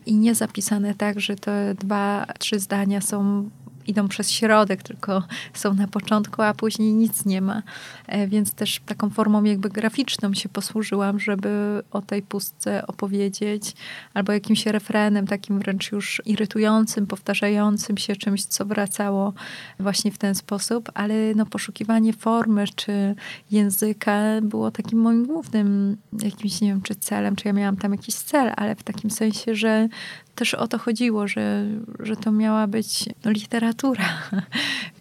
i 0.06 0.16
nie 0.16 0.34
zapisane 0.34 0.94
tak, 0.94 1.20
że 1.20 1.36
te 1.36 1.74
dwa, 1.74 2.26
trzy 2.38 2.58
zdania 2.58 3.00
są 3.00 3.50
idą 3.86 4.08
przez 4.08 4.30
środek, 4.30 4.82
tylko 4.82 5.22
są 5.54 5.74
na 5.74 5.88
początku, 5.88 6.42
a 6.42 6.54
później 6.54 6.92
nic 6.92 7.24
nie 7.24 7.40
ma. 7.40 7.62
E, 8.06 8.28
więc 8.28 8.54
też 8.54 8.80
taką 8.86 9.10
formą 9.10 9.44
jakby 9.44 9.68
graficzną 9.68 10.34
się 10.34 10.48
posłużyłam, 10.48 11.20
żeby 11.20 11.82
o 11.90 12.02
tej 12.02 12.22
pustce 12.22 12.86
opowiedzieć, 12.86 13.74
albo 14.14 14.32
jakimś 14.32 14.66
refrenem 14.66 15.26
takim 15.26 15.58
wręcz 15.58 15.92
już 15.92 16.22
irytującym, 16.26 17.06
powtarzającym 17.06 17.96
się 17.96 18.16
czymś, 18.16 18.44
co 18.44 18.64
wracało 18.64 19.32
właśnie 19.80 20.12
w 20.12 20.18
ten 20.18 20.34
sposób, 20.34 20.90
ale 20.94 21.14
no 21.34 21.46
poszukiwanie 21.46 22.12
formy 22.12 22.64
czy 22.76 23.14
języka 23.50 24.22
było 24.42 24.70
takim 24.70 24.98
moim 24.98 25.26
głównym 25.26 25.96
jakimś, 26.22 26.60
nie 26.60 26.68
wiem, 26.68 26.82
czy 26.82 26.94
celem, 26.94 27.36
czy 27.36 27.48
ja 27.48 27.52
miałam 27.52 27.76
tam 27.76 27.92
jakiś 27.92 28.14
cel, 28.14 28.52
ale 28.56 28.76
w 28.76 28.82
takim 28.82 29.10
sensie, 29.10 29.54
że 29.54 29.88
też 30.34 30.54
o 30.54 30.68
to 30.68 30.78
chodziło, 30.78 31.28
że, 31.28 31.66
że 31.98 32.16
to 32.16 32.32
miała 32.32 32.66
być 32.66 33.08
literatura. 33.24 34.04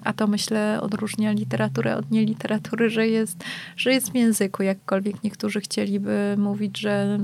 A 0.04 0.14
to 0.14 0.28
myślę 0.28 0.80
odróżnia 0.82 1.32
literaturę 1.32 1.98
od 1.98 2.12
nieliteratury, 2.12 2.90
że 2.90 3.08
jest, 3.08 3.44
że 3.78 3.94
jest 3.94 4.12
w 4.12 4.16
języku, 4.16 4.64
jakkolwiek 4.64 5.24
niektórzy 5.24 5.62
chcieliby 5.62 6.36
mówić, 6.38 6.78
że 6.78 7.20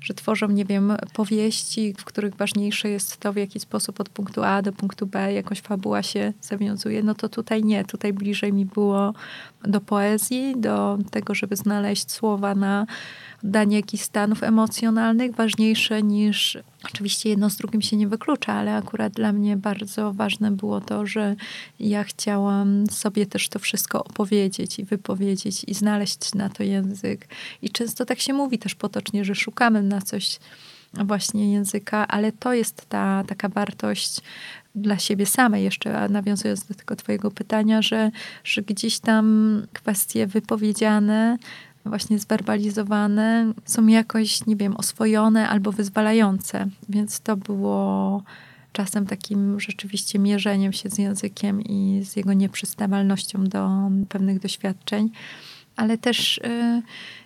że 0.00 0.14
tworzą, 0.14 0.48
nie 0.48 0.64
wiem, 0.64 0.92
powieści, 1.12 1.94
w 1.98 2.04
których 2.04 2.36
ważniejsze 2.36 2.88
jest 2.88 3.16
to, 3.16 3.32
w 3.32 3.36
jaki 3.36 3.60
sposób 3.60 4.00
od 4.00 4.08
punktu 4.08 4.42
A 4.42 4.62
do 4.62 4.72
punktu 4.72 5.06
B 5.06 5.32
jakoś 5.32 5.60
fabuła 5.60 6.02
się 6.02 6.32
zawiązuje, 6.40 7.02
no 7.02 7.14
to 7.14 7.28
tutaj 7.28 7.64
nie. 7.64 7.84
Tutaj 7.84 8.12
bliżej 8.12 8.52
mi 8.52 8.66
było 8.66 9.14
do 9.62 9.80
poezji, 9.80 10.54
do 10.56 10.98
tego, 11.10 11.34
żeby 11.34 11.56
znaleźć 11.56 12.10
słowa 12.10 12.54
na 12.54 12.86
danie 13.42 13.76
jakichś 13.76 14.04
stanów 14.04 14.42
emocjonalnych 14.42 15.34
ważniejsze 15.34 16.02
niż, 16.02 16.58
oczywiście 16.84 17.28
jedno 17.28 17.50
z 17.50 17.56
drugim 17.56 17.82
się 17.82 17.96
nie 17.96 18.08
wyklucza, 18.08 18.52
ale 18.52 18.76
akurat 18.76 19.12
dla 19.12 19.32
mnie 19.32 19.56
bardzo 19.56 20.12
ważne 20.12 20.50
było 20.50 20.80
to, 20.80 21.06
że 21.06 21.36
ja 21.80 22.04
chciałam 22.04 22.86
sobie 22.90 23.26
też 23.26 23.48
to 23.48 23.58
wszystko 23.58 24.04
opowiedzieć 24.04 24.78
i 24.78 24.84
wypowiedzieć 24.84 25.64
i 25.64 25.74
znaleźć 25.74 26.34
na 26.34 26.48
to 26.48 26.62
język. 26.62 27.28
I 27.62 27.70
często 27.70 28.04
tak 28.04 28.20
się 28.20 28.32
mówi 28.32 28.58
też 28.58 28.74
potocznie, 28.74 29.24
że 29.24 29.34
szukamy 29.34 29.82
na 29.82 30.02
coś 30.02 30.38
właśnie 30.94 31.52
języka, 31.52 32.08
ale 32.08 32.32
to 32.32 32.54
jest 32.54 32.86
ta 32.88 33.24
taka 33.26 33.48
wartość 33.48 34.20
dla 34.74 34.98
siebie 34.98 35.26
samej, 35.26 35.64
jeszcze 35.64 36.08
nawiązując 36.08 36.64
do 36.64 36.74
tego 36.74 36.96
twojego 36.96 37.30
pytania, 37.30 37.82
że, 37.82 38.10
że 38.44 38.62
gdzieś 38.62 38.98
tam 38.98 39.66
kwestie 39.72 40.26
wypowiedziane 40.26 41.38
właśnie 41.84 42.18
zwerbalizowane, 42.18 43.52
są 43.64 43.86
jakoś, 43.86 44.46
nie 44.46 44.56
wiem, 44.56 44.76
oswojone 44.76 45.48
albo 45.48 45.72
wyzwalające. 45.72 46.66
Więc 46.88 47.20
to 47.20 47.36
było 47.36 48.22
czasem 48.72 49.06
takim 49.06 49.60
rzeczywiście 49.60 50.18
mierzeniem 50.18 50.72
się 50.72 50.90
z 50.90 50.98
językiem 50.98 51.62
i 51.62 52.04
z 52.04 52.16
jego 52.16 52.32
nieprzystawalnością 52.32 53.44
do 53.44 53.90
pewnych 54.08 54.38
doświadczeń. 54.38 55.10
Ale 55.76 55.98
też 55.98 56.38
y, 56.38 56.82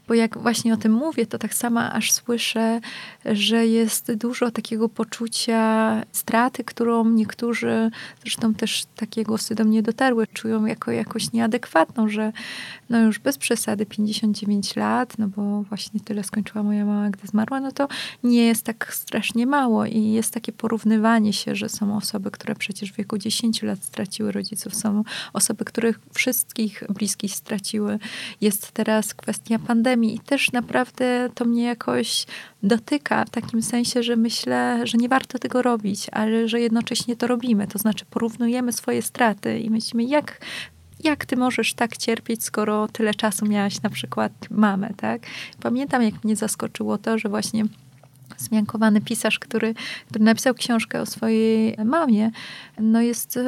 bo 0.09 0.15
jak 0.15 0.39
właśnie 0.39 0.75
o 0.75 0.77
tym 0.77 0.93
mówię, 0.93 1.27
to 1.27 1.39
tak 1.39 1.55
sama 1.55 1.93
aż 1.93 2.13
słyszę, 2.13 2.81
że 3.25 3.67
jest 3.67 4.13
dużo 4.15 4.51
takiego 4.51 4.89
poczucia 4.89 6.03
straty, 6.13 6.65
którą 6.65 7.05
niektórzy, 7.05 7.91
zresztą 8.23 8.55
też 8.55 8.85
takie 8.97 9.25
głosy 9.25 9.55
do 9.55 9.65
mnie 9.65 9.83
dotarły, 9.83 10.27
czują 10.27 10.67
jako 10.67 10.91
jakoś 10.91 11.33
nieadekwatną, 11.33 12.09
że 12.09 12.33
no 12.91 13.01
już 13.01 13.19
bez 13.19 13.39
przesady 13.39 13.87
59 13.87 14.77
lat, 14.77 15.19
no 15.19 15.29
bo 15.29 15.63
właśnie 15.63 16.01
tyle 16.01 16.25
skończyła 16.25 16.63
moja 16.63 16.85
mama, 16.85 17.11
gdy 17.11 17.27
zmarła, 17.27 17.61
no 17.61 17.73
to 17.73 17.89
nie 18.25 18.45
jest 18.45 18.65
tak 18.65 18.95
strasznie 18.95 19.47
mało 19.47 19.87
i 19.87 20.13
jest 20.13 20.35
takie 20.35 20.53
porównywanie 20.53 21.33
się, 21.33 21.55
że 21.55 21.69
są 21.69 21.97
osoby, 21.97 22.31
które 22.31 22.55
przecież 22.55 22.93
w 22.93 22.97
wieku 22.97 23.19
10 23.19 23.63
lat 23.63 23.85
straciły 23.85 24.33
rodziców, 24.33 24.75
są 24.75 25.05
osoby, 25.33 25.65
których 25.65 26.01
wszystkich 26.13 26.85
bliskich 26.89 27.35
straciły. 27.35 27.99
Jest 28.41 28.73
teraz 28.73 29.15
kwestia 29.15 29.59
pandemii, 29.59 29.92
i 29.97 30.19
też 30.19 30.53
naprawdę 30.53 31.29
to 31.35 31.45
mnie 31.45 31.63
jakoś 31.65 32.27
dotyka 32.63 33.25
w 33.25 33.31
takim 33.31 33.63
sensie, 33.63 34.03
że 34.03 34.17
myślę, 34.17 34.87
że 34.87 34.99
nie 34.99 35.09
warto 35.09 35.39
tego 35.39 35.63
robić, 35.63 36.07
ale 36.13 36.49
że 36.49 36.61
jednocześnie 36.61 37.17
to 37.17 37.27
robimy. 37.27 37.67
To 37.67 37.79
znaczy 37.79 38.05
porównujemy 38.11 38.73
swoje 38.73 39.03
straty 39.03 39.59
i 39.59 39.71
myślimy, 39.71 40.05
jak 40.05 40.41
jak 41.05 41.27
ty 41.27 41.37
możesz 41.37 41.75
tak 41.75 41.97
cierpieć, 41.97 42.45
skoro 42.45 42.89
tyle 42.89 43.15
czasu 43.15 43.47
miałaś 43.47 43.83
na 43.83 43.91
przykład 43.91 44.33
mamę, 44.51 44.91
tak? 44.97 45.23
Pamiętam, 45.63 46.03
jak 46.03 46.25
mnie 46.25 46.37
zaskoczyło 46.37 46.99
to, 46.99 47.19
że 47.19 47.29
właśnie 47.29 47.65
zmiankowany 48.39 49.01
pisarz, 49.01 49.39
który, 49.39 49.75
który 50.09 50.25
napisał 50.25 50.55
książkę 50.55 51.01
o 51.01 51.07
swojej 51.07 51.77
mamie, 51.85 52.31
no 52.79 53.01
jest 53.01 53.37
e, 53.37 53.43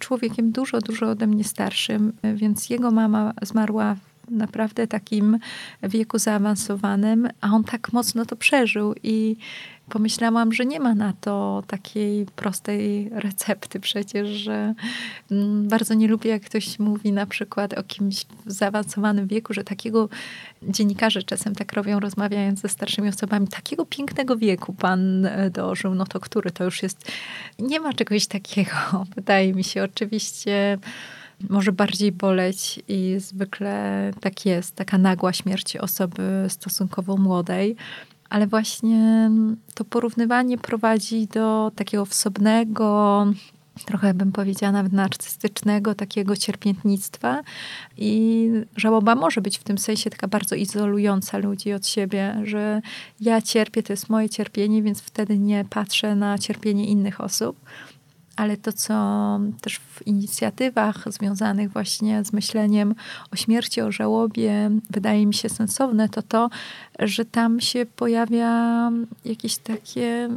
człowiekiem 0.00 0.52
dużo, 0.52 0.80
dużo 0.80 1.10
ode 1.10 1.26
mnie 1.26 1.44
starszym, 1.44 2.12
więc 2.34 2.70
jego 2.70 2.90
mama 2.90 3.32
zmarła 3.42 3.96
naprawdę 4.30 4.86
takim 4.86 5.38
wieku 5.82 6.18
zaawansowanym, 6.18 7.28
a 7.40 7.50
on 7.50 7.64
tak 7.64 7.92
mocno 7.92 8.26
to 8.26 8.36
przeżył 8.36 8.94
i 9.02 9.36
pomyślałam, 9.88 10.52
że 10.52 10.66
nie 10.66 10.80
ma 10.80 10.94
na 10.94 11.12
to 11.20 11.62
takiej 11.66 12.26
prostej 12.26 13.10
recepty 13.12 13.80
przecież, 13.80 14.28
że 14.28 14.74
mm, 15.30 15.68
bardzo 15.68 15.94
nie 15.94 16.08
lubię, 16.08 16.30
jak 16.30 16.42
ktoś 16.42 16.78
mówi 16.78 17.12
na 17.12 17.26
przykład 17.26 17.78
o 17.78 17.82
kimś 17.82 18.24
w 18.46 18.52
zaawansowanym 18.52 19.26
wieku, 19.26 19.54
że 19.54 19.64
takiego 19.64 20.08
dziennikarze 20.62 21.22
czasem 21.22 21.54
tak 21.54 21.72
robią, 21.72 22.00
rozmawiając 22.00 22.60
ze 22.60 22.68
starszymi 22.68 23.08
osobami, 23.08 23.48
takiego 23.48 23.86
pięknego 23.86 24.36
wieku 24.36 24.72
pan 24.72 25.26
e, 25.26 25.50
dożył, 25.50 25.94
no 25.94 26.06
to 26.06 26.20
który 26.20 26.50
to 26.50 26.64
już 26.64 26.82
jest, 26.82 27.12
nie 27.58 27.80
ma 27.80 27.92
czegoś 27.92 28.26
takiego, 28.26 28.76
wydaje 29.16 29.54
mi 29.54 29.64
się. 29.64 29.82
Oczywiście 29.82 30.78
może 31.48 31.72
bardziej 31.72 32.12
boleć 32.12 32.80
i 32.88 33.16
zwykle 33.18 34.10
tak 34.20 34.46
jest, 34.46 34.74
taka 34.74 34.98
nagła 34.98 35.32
śmierć 35.32 35.76
osoby 35.76 36.46
stosunkowo 36.48 37.16
młodej. 37.16 37.76
Ale 38.30 38.46
właśnie 38.46 39.30
to 39.74 39.84
porównywanie 39.84 40.58
prowadzi 40.58 41.26
do 41.26 41.72
takiego 41.76 42.04
wsobnego, 42.04 43.26
trochę 43.84 44.14
bym 44.14 44.32
powiedziała 44.32 44.72
nawet 44.72 44.92
narcystycznego 44.92 45.94
takiego 45.94 46.36
cierpiętnictwa 46.36 47.42
i 47.96 48.50
żałoba 48.76 49.14
może 49.14 49.40
być 49.40 49.58
w 49.58 49.64
tym 49.64 49.78
sensie 49.78 50.10
taka 50.10 50.28
bardzo 50.28 50.54
izolująca 50.54 51.38
ludzi 51.38 51.72
od 51.72 51.86
siebie, 51.86 52.40
że 52.44 52.82
ja 53.20 53.42
cierpię, 53.42 53.82
to 53.82 53.92
jest 53.92 54.08
moje 54.08 54.28
cierpienie, 54.28 54.82
więc 54.82 55.00
wtedy 55.00 55.38
nie 55.38 55.64
patrzę 55.70 56.14
na 56.14 56.38
cierpienie 56.38 56.86
innych 56.86 57.20
osób 57.20 57.60
ale 58.36 58.56
to, 58.56 58.72
co 58.72 58.94
też 59.60 59.78
w 59.78 60.06
inicjatywach 60.06 61.04
związanych 61.06 61.72
właśnie 61.72 62.24
z 62.24 62.32
myśleniem 62.32 62.94
o 63.32 63.36
śmierci, 63.36 63.80
o 63.80 63.92
żałobie, 63.92 64.70
wydaje 64.90 65.26
mi 65.26 65.34
się 65.34 65.48
sensowne, 65.48 66.08
to 66.08 66.22
to, 66.22 66.50
że 66.98 67.24
tam 67.24 67.60
się 67.60 67.86
pojawia 67.86 68.90
jakieś 69.24 69.56
takie 69.56 70.28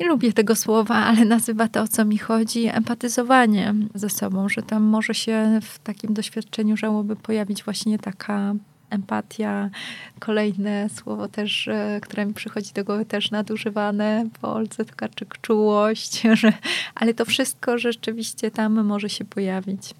nie 0.00 0.06
lubię 0.06 0.32
tego 0.32 0.54
słowa, 0.56 0.94
ale 0.94 1.24
nazywa 1.24 1.68
to, 1.68 1.82
o 1.82 1.88
co 1.88 2.04
mi 2.04 2.18
chodzi, 2.18 2.66
empatyzowanie 2.66 3.74
ze 3.94 4.10
sobą, 4.10 4.48
że 4.48 4.62
tam 4.62 4.82
może 4.82 5.14
się 5.14 5.60
w 5.62 5.78
takim 5.78 6.14
doświadczeniu 6.14 6.76
żałoby 6.76 7.16
pojawić 7.16 7.64
właśnie 7.64 7.98
taka 7.98 8.54
empatia. 8.90 9.70
Kolejne 10.18 10.88
słowo 10.88 11.28
też, 11.28 11.68
e, 11.68 11.98
które 12.02 12.26
mi 12.26 12.34
przychodzi 12.34 12.72
do 12.72 12.84
głowy, 12.84 13.04
też 13.04 13.30
nadużywane 13.30 14.26
w 14.34 14.38
Polsce, 14.38 14.84
taka 14.84 15.08
czułość, 15.42 16.22
że, 16.40 16.52
ale 16.94 17.14
to 17.14 17.24
wszystko 17.24 17.78
rzeczywiście 17.78 18.50
tam 18.50 18.84
może 18.84 19.08
się 19.08 19.24
pojawić. 19.24 19.94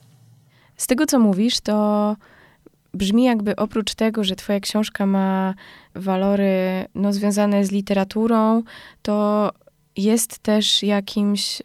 Z 0.77 0.87
tego, 0.87 1.07
co 1.07 1.19
mówisz, 1.19 1.61
to 1.61 2.17
brzmi 2.95 3.25
jakby 3.25 3.57
oprócz 3.57 3.95
tego, 3.95 4.25
że 4.25 4.37
twoja 4.37 4.61
książka 4.61 5.07
ma 5.07 5.55
walory 5.95 6.87
no, 6.95 7.13
związane 7.13 7.65
z 7.65 7.73
literaturą, 7.73 8.63
to 9.03 9.51
jest 9.97 10.39
też 10.39 10.83
jakimś 10.83 11.63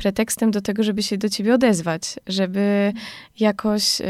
pretekstem 0.00 0.50
do 0.50 0.60
tego, 0.60 0.82
żeby 0.82 1.02
się 1.02 1.18
do 1.18 1.28
ciebie 1.28 1.54
odezwać, 1.54 2.02
żeby 2.26 2.92
jakoś 3.40 4.00
y, 4.00 4.04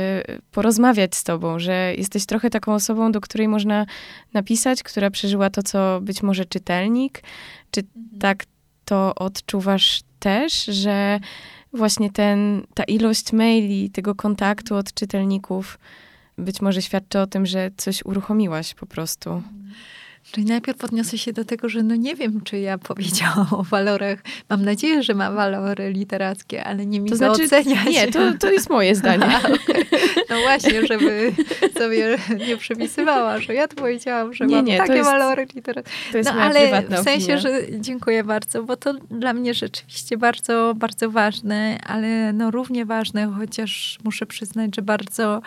porozmawiać 0.50 1.14
z 1.16 1.24
tobą, 1.24 1.58
że 1.58 1.94
jesteś 1.96 2.26
trochę 2.26 2.50
taką 2.50 2.74
osobą, 2.74 3.12
do 3.12 3.20
której 3.20 3.48
można 3.48 3.86
napisać, 4.32 4.82
która 4.82 5.10
przeżyła 5.10 5.50
to, 5.50 5.62
co 5.62 6.00
być 6.02 6.22
może 6.22 6.44
czytelnik. 6.44 7.22
Czy 7.70 7.80
mhm. 7.80 8.20
tak 8.20 8.44
to 8.84 9.14
odczuwasz 9.14 10.00
też, 10.18 10.64
że 10.64 11.20
właśnie 11.72 12.10
ten, 12.10 12.66
ta 12.74 12.84
ilość 12.84 13.32
maili, 13.32 13.90
tego 13.90 14.14
kontaktu 14.14 14.74
od 14.74 14.94
czytelników 14.94 15.78
być 16.38 16.60
może 16.60 16.82
świadczy 16.82 17.18
o 17.18 17.26
tym, 17.26 17.46
że 17.46 17.70
coś 17.76 18.04
uruchomiłaś 18.04 18.74
po 18.74 18.86
prostu? 18.86 19.42
Czyli 20.32 20.46
najpierw 20.46 20.84
odniosę 20.84 21.18
się 21.18 21.32
do 21.32 21.44
tego, 21.44 21.68
że 21.68 21.82
no 21.82 21.96
nie 21.96 22.14
wiem, 22.14 22.40
czy 22.40 22.58
ja 22.58 22.78
powiedziałam 22.78 23.46
o 23.50 23.62
walorach. 23.62 24.18
Mam 24.48 24.64
nadzieję, 24.64 25.02
że 25.02 25.14
ma 25.14 25.30
walory 25.30 25.92
literackie, 25.92 26.64
ale 26.64 26.86
nie 26.86 27.00
mi 27.00 27.10
to 27.10 27.16
znaczy, 27.16 27.44
oceniać. 27.44 27.86
Nie, 27.86 28.08
to, 28.12 28.20
to 28.40 28.50
jest 28.50 28.70
moje 28.70 28.94
zdanie. 28.94 29.26
okay. 29.38 29.84
No 30.30 30.40
właśnie, 30.40 30.86
żeby 30.86 31.32
sobie 31.78 32.18
nie 32.48 32.56
przypisywała, 32.56 33.40
że 33.40 33.54
ja 33.54 33.68
tu 33.68 33.76
powiedziałam, 33.76 34.34
że 34.34 34.46
nie, 34.46 34.56
mam 34.56 34.64
nie, 34.64 34.78
takie 34.78 34.92
jest, 34.92 35.10
walory 35.10 35.46
literackie. 35.54 35.90
To 36.12 36.18
jest 36.18 36.30
no 36.34 36.40
ale 36.40 36.82
w 36.82 37.04
sensie, 37.04 37.38
że 37.38 37.60
dziękuję 37.78 38.24
bardzo, 38.24 38.62
bo 38.62 38.76
to 38.76 38.94
dla 39.10 39.32
mnie 39.32 39.54
rzeczywiście 39.54 40.16
bardzo, 40.16 40.74
bardzo 40.76 41.10
ważne, 41.10 41.78
ale 41.86 42.32
no 42.32 42.50
równie 42.50 42.84
ważne, 42.84 43.32
chociaż 43.38 43.98
muszę 44.04 44.26
przyznać, 44.26 44.76
że 44.76 44.82
bardzo 44.82 45.42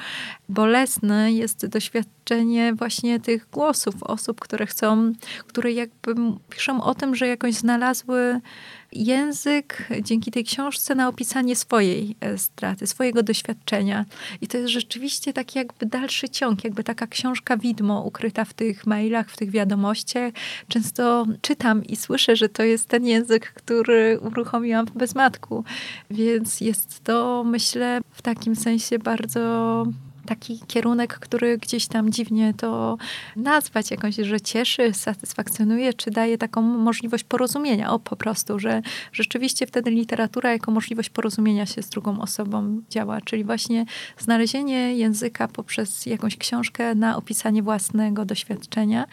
bolesne 0.50 1.34
jest 1.34 1.66
doświadczenie 1.66 2.74
właśnie 2.74 3.20
tych 3.20 3.50
głosów 3.50 4.04
osób, 4.04 4.40
które 4.40 4.63
chcą, 4.66 5.14
które 5.48 5.72
jakby 5.72 6.16
piszą 6.50 6.84
o 6.84 6.96
tym, 6.96 7.16
że 7.16 7.28
jakoś 7.28 7.54
znalazły 7.54 8.42
język 8.96 9.88
dzięki 10.02 10.32
tej 10.32 10.44
książce 10.44 10.96
na 10.96 11.08
opisanie 11.08 11.56
swojej 11.56 12.16
e, 12.22 12.38
straty, 12.38 12.88
swojego 12.88 13.24
doświadczenia. 13.24 14.06
I 14.42 14.48
to 14.48 14.58
jest 14.58 14.70
rzeczywiście 14.70 15.34
taki 15.34 15.60
jakby 15.60 15.86
dalszy 15.86 16.30
ciąg, 16.30 16.64
jakby 16.64 16.84
taka 16.84 17.08
książka 17.08 17.58
widmo 17.58 18.02
ukryta 18.02 18.46
w 18.46 18.54
tych 18.54 18.88
mailach, 18.88 19.30
w 19.30 19.38
tych 19.38 19.52
wiadomościach. 19.52 20.34
Często 20.68 21.26
czytam 21.42 21.86
i 21.86 21.96
słyszę, 21.96 22.36
że 22.36 22.50
to 22.50 22.64
jest 22.64 22.88
ten 22.88 23.06
język, 23.06 23.54
który 23.54 24.20
uruchomiłam 24.20 24.86
w 24.86 24.92
bezmatku. 24.92 25.64
Więc 26.10 26.62
jest 26.62 27.04
to, 27.04 27.44
myślę, 27.44 28.02
w 28.12 28.22
takim 28.22 28.56
sensie 28.56 29.00
bardzo 29.00 29.86
taki 30.26 30.60
kierunek, 30.68 31.20
który 31.20 31.58
gdzieś 31.58 31.88
tam 31.88 32.12
dziwnie 32.12 32.54
to 32.58 32.98
nazwać 33.36 33.92
jakoś, 33.92 34.16
że 34.16 34.42
cieszy, 34.42 34.94
satysfakcjonuje, 34.94 35.94
czy 35.94 36.12
daje 36.12 36.38
taką 36.38 36.62
możliwość 36.62 37.24
porozumienia. 37.24 37.92
O, 37.92 38.00
po 38.00 38.16
prostu, 38.16 38.60
że 38.60 38.82
rzeczywiście 39.12 39.68
wtedy 39.68 39.92
literatura 39.92 40.52
jako 40.52 40.72
możliwość 40.72 41.10
porozumienia 41.10 41.66
się 41.66 41.82
z 41.82 41.90
drugą 41.90 42.22
osobą 42.22 42.82
działa, 42.90 43.22
czyli 43.22 43.44
właśnie 43.44 43.86
znalezienie 44.18 44.96
języka 44.96 45.48
poprzez 45.48 46.06
jakąś 46.06 46.38
książkę 46.38 46.96
na 46.96 47.18
opisanie 47.18 47.64
własnego 47.64 48.26
doświadczenia. 48.26 49.06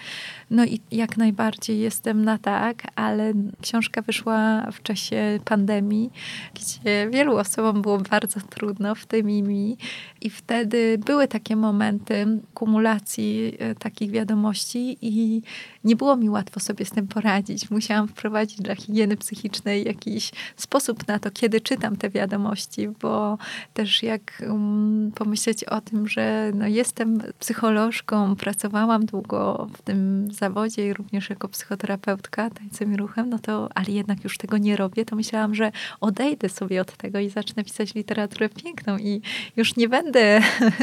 No 0.51 0.64
i 0.64 0.81
jak 0.90 1.16
najbardziej 1.16 1.81
jestem 1.81 2.25
na 2.25 2.38
tak, 2.38 2.83
ale 2.94 3.33
książka 3.62 4.03
wyszła 4.03 4.66
w 4.73 4.83
czasie 4.83 5.40
pandemii, 5.44 6.11
gdzie 6.55 7.11
wielu 7.11 7.37
osobom 7.37 7.83
było 7.83 7.99
bardzo 7.99 8.40
trudno, 8.40 8.94
w 8.94 9.07
tym 9.07 9.31
i 9.31 9.42
mi. 9.42 9.77
I 10.20 10.31
wtedy 10.31 10.99
były 11.00 11.28
takie 11.28 11.56
momenty 11.56 12.26
kumulacji 12.54 13.56
e, 13.58 13.74
takich 13.74 14.10
wiadomości 14.10 14.98
i 15.02 15.42
nie 15.84 15.96
było 15.96 16.16
mi 16.16 16.30
łatwo 16.30 16.60
sobie 16.60 16.84
z 16.84 16.90
tym 16.90 17.06
poradzić. 17.06 17.70
Musiałam 17.70 18.08
wprowadzić 18.08 18.60
dla 18.60 18.74
higieny 18.74 19.16
psychicznej 19.16 19.84
jakiś 19.84 20.30
sposób 20.56 21.08
na 21.08 21.18
to, 21.18 21.30
kiedy 21.30 21.60
czytam 21.60 21.96
te 21.96 22.10
wiadomości, 22.10 22.88
bo 22.88 23.38
też 23.74 24.02
jak 24.02 24.42
um, 24.48 25.12
pomyśleć 25.14 25.64
o 25.64 25.80
tym, 25.80 26.08
że 26.08 26.52
no, 26.54 26.66
jestem 26.66 27.22
psycholożką, 27.38 28.36
pracowałam 28.36 29.06
długo 29.06 29.68
w 29.78 29.82
tym 29.82 30.28
zawodzie 30.32 30.86
i 30.86 30.94
również 30.94 31.30
jako 31.30 31.48
psychoterapeutka 31.48 32.50
tańcem 32.50 32.94
i 32.94 32.96
ruchem, 32.96 33.30
no 33.30 33.38
to, 33.38 33.68
ale 33.74 33.88
jednak 33.88 34.24
już 34.24 34.38
tego 34.38 34.58
nie 34.58 34.76
robię, 34.76 35.04
to 35.04 35.16
myślałam, 35.16 35.54
że 35.54 35.72
odejdę 36.00 36.48
sobie 36.48 36.80
od 36.80 36.96
tego 36.96 37.18
i 37.18 37.28
zacznę 37.28 37.64
pisać 37.64 37.94
literaturę 37.94 38.48
piękną 38.48 38.98
i 38.98 39.22
już 39.56 39.76
nie 39.76 39.88
będę 39.88 40.40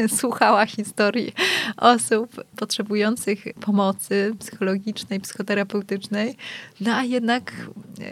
słuchała 0.20 0.66
historii 0.66 1.32
osób 1.76 2.44
potrzebujących 2.56 3.44
pomocy 3.60 4.34
psychologicznej, 4.38 5.20
psychoterapeutycznej, 5.20 6.36
no 6.80 6.94
a 6.94 7.04
jednak 7.04 7.52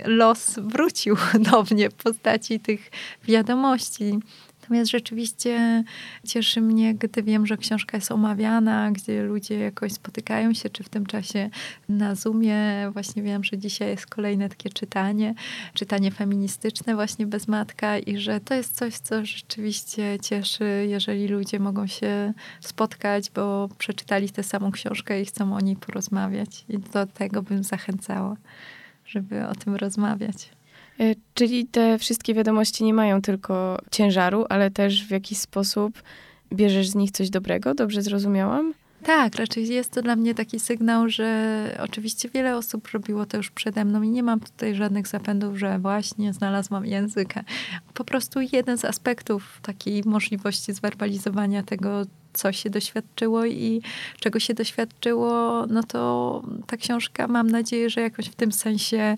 los 0.05 0.59
wrócił 0.59 1.17
do 1.51 1.65
mnie 1.71 1.91
w 1.91 1.95
postaci 1.95 2.61
tych 2.61 2.91
wiadomości. 3.25 4.19
Natomiast 4.67 4.91
rzeczywiście 4.91 5.85
cieszy 6.27 6.61
mnie, 6.61 6.95
gdy 6.95 7.23
wiem, 7.23 7.47
że 7.47 7.57
książka 7.57 7.97
jest 7.97 8.13
omawiana, 8.13 8.91
gdzie 8.91 9.23
ludzie 9.23 9.59
jakoś 9.59 9.93
spotykają 9.93 10.55
się, 10.55 10.71
czy 10.71 10.85
w 10.85 10.89
tym 10.89 11.07
czasie 11.07 11.51
na 11.89 12.15
Zoomie. 12.15 12.91
Właśnie 12.93 13.23
wiem, 13.23 13.45
że 13.45 13.59
dzisiaj 13.59 13.89
jest 13.89 14.07
kolejne 14.07 14.49
takie 14.49 14.71
czytanie, 14.71 15.35
czytanie 15.75 16.11
feministyczne 16.11 16.95
właśnie 16.95 17.27
bez 17.27 17.49
matka 17.49 17.99
i 17.99 18.19
że 18.19 18.41
to 18.41 18.55
jest 18.55 18.77
coś, 18.77 18.99
co 18.99 19.25
rzeczywiście 19.25 20.19
cieszy, 20.23 20.87
jeżeli 20.89 21.29
ludzie 21.29 21.59
mogą 21.59 21.87
się 21.87 22.33
spotkać, 22.61 23.31
bo 23.31 23.69
przeczytali 23.79 24.31
tę 24.31 24.43
samą 24.43 24.71
książkę 24.71 25.21
i 25.23 25.25
chcą 25.25 25.55
o 25.55 25.61
niej 25.61 25.77
porozmawiać. 25.77 26.65
I 26.69 26.79
do 26.79 27.07
tego 27.07 27.43
bym 27.43 27.65
zachęcała, 27.65 28.37
żeby 29.07 29.47
o 29.47 29.55
tym 29.55 29.77
rozmawiać. 29.77 30.56
E, 31.01 31.15
czyli 31.35 31.67
te 31.67 31.99
wszystkie 31.99 32.35
wiadomości 32.35 32.85
nie 32.85 32.95
mają 32.95 33.23
tylko 33.23 33.79
ciężaru, 33.91 34.45
ale 34.49 34.71
też 34.71 35.07
w 35.07 35.11
jakiś 35.11 35.39
sposób 35.39 36.03
bierzesz 36.53 36.89
z 36.89 36.95
nich 36.95 37.11
coś 37.11 37.31
dobrego? 37.31 37.75
Dobrze 37.75 38.03
zrozumiałam? 38.03 38.75
Tak, 39.03 39.37
raczej 39.37 39.69
jest 39.69 39.93
to 39.93 40.03
dla 40.03 40.17
mnie 40.17 40.35
taki 40.35 40.61
sygnał, 40.61 41.09
że 41.09 41.79
oczywiście 41.83 42.29
wiele 42.29 42.57
osób 42.57 42.89
robiło 42.89 43.27
to 43.27 43.37
już 43.37 43.51
przede 43.51 43.85
mną 43.85 44.03
i 44.03 44.11
nie 44.11 44.23
mam 44.23 44.41
tutaj 44.41 44.75
żadnych 44.75 45.07
zapędów, 45.07 45.59
że 45.59 45.79
właśnie 45.79 46.33
znalazłam 46.33 46.87
język. 46.87 47.35
Po 47.95 48.05
prostu 48.05 48.41
jeden 48.53 48.79
z 48.79 48.85
aspektów 48.85 49.61
takiej 49.63 50.03
możliwości 50.05 50.73
zwerbalizowania 50.73 51.63
tego, 51.63 52.03
co 52.37 52.53
się 52.53 52.70
doświadczyło 52.70 53.44
i 53.44 53.83
czego 54.20 54.40
się 54.40 54.55
doświadczyło, 54.55 55.66
no 55.66 55.83
to 55.83 56.42
ta 56.66 56.77
książka 56.77 57.27
mam 57.27 57.51
nadzieję, 57.51 57.90
że 57.90 58.01
jakoś 58.01 58.27
w 58.29 58.35
tym 58.35 58.53
sensie 58.53 59.16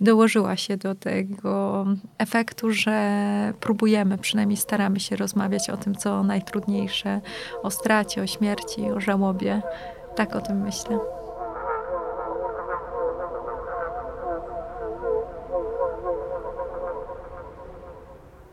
dołożyła 0.00 0.56
się 0.56 0.76
do 0.76 0.94
tego 0.94 1.86
efektu, 2.18 2.72
że 2.72 2.98
próbujemy, 3.60 4.18
przynajmniej 4.18 4.56
staramy 4.56 5.00
się 5.00 5.16
rozmawiać 5.16 5.70
o 5.70 5.76
tym, 5.76 5.94
co 5.94 6.22
najtrudniejsze, 6.22 7.20
o 7.62 7.70
stracie, 7.70 8.22
o 8.22 8.26
śmierci, 8.26 8.82
o 8.82 9.00
żałobie. 9.00 9.62
Tak 10.16 10.36
o 10.36 10.40
tym 10.40 10.60
myślę. 10.62 10.98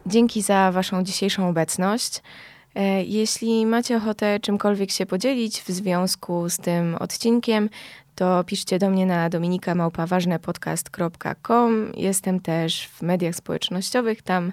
Dzięki 0.06 0.42
za 0.42 0.72
Waszą 0.72 1.04
dzisiejszą 1.04 1.50
obecność. 1.50 2.22
E, 2.76 3.04
jeśli 3.04 3.66
macie 3.66 3.98
ochotę 3.98 4.40
czymkolwiek 4.40 4.92
się 4.92 5.06
podzielić 5.06 5.62
w 5.62 5.70
związku 5.70 6.50
z 6.50 6.58
tym 6.58 6.96
odcinkiem, 6.96 7.70
to 8.16 8.44
piszcie 8.44 8.80
do 8.80 8.90
mnie 8.90 9.06
na 9.06 9.30
dominikamałpaważnepodcast.com. 9.30 11.92
Jestem 11.98 12.40
też 12.40 12.88
w 12.88 13.02
mediach 13.02 13.36
społecznościowych, 13.36 14.22
tam 14.22 14.52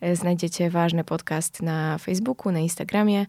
e, 0.00 0.16
znajdziecie 0.16 0.70
ważny 0.70 1.04
podcast 1.04 1.62
na 1.62 1.98
Facebooku, 1.98 2.52
na 2.52 2.58
Instagramie. 2.58 3.26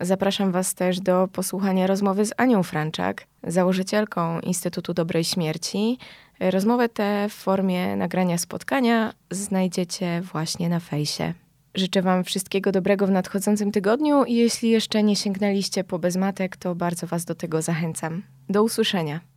Zapraszam 0.00 0.52
Was 0.52 0.74
też 0.74 1.00
do 1.00 1.28
posłuchania 1.32 1.86
rozmowy 1.86 2.24
z 2.24 2.32
Anią 2.36 2.62
Franczak 2.62 3.26
założycielką 3.42 4.40
Instytutu 4.40 4.94
Dobrej 4.94 5.24
Śmierci. 5.24 5.98
Rozmowę 6.40 6.88
tę 6.88 7.28
w 7.28 7.32
formie 7.32 7.96
nagrania 7.96 8.38
spotkania 8.38 9.12
znajdziecie 9.30 10.20
właśnie 10.20 10.68
na 10.68 10.80
fejsie. 10.80 11.34
Życzę 11.74 12.02
Wam 12.02 12.24
wszystkiego 12.24 12.72
dobrego 12.72 13.06
w 13.06 13.10
nadchodzącym 13.10 13.72
tygodniu 13.72 14.24
i 14.24 14.34
jeśli 14.34 14.70
jeszcze 14.70 15.02
nie 15.02 15.16
sięgnęliście 15.16 15.84
po 15.84 15.98
bezmatek, 15.98 16.56
to 16.56 16.74
bardzo 16.74 17.06
Was 17.06 17.24
do 17.24 17.34
tego 17.34 17.62
zachęcam. 17.62 18.22
Do 18.48 18.62
usłyszenia. 18.62 19.31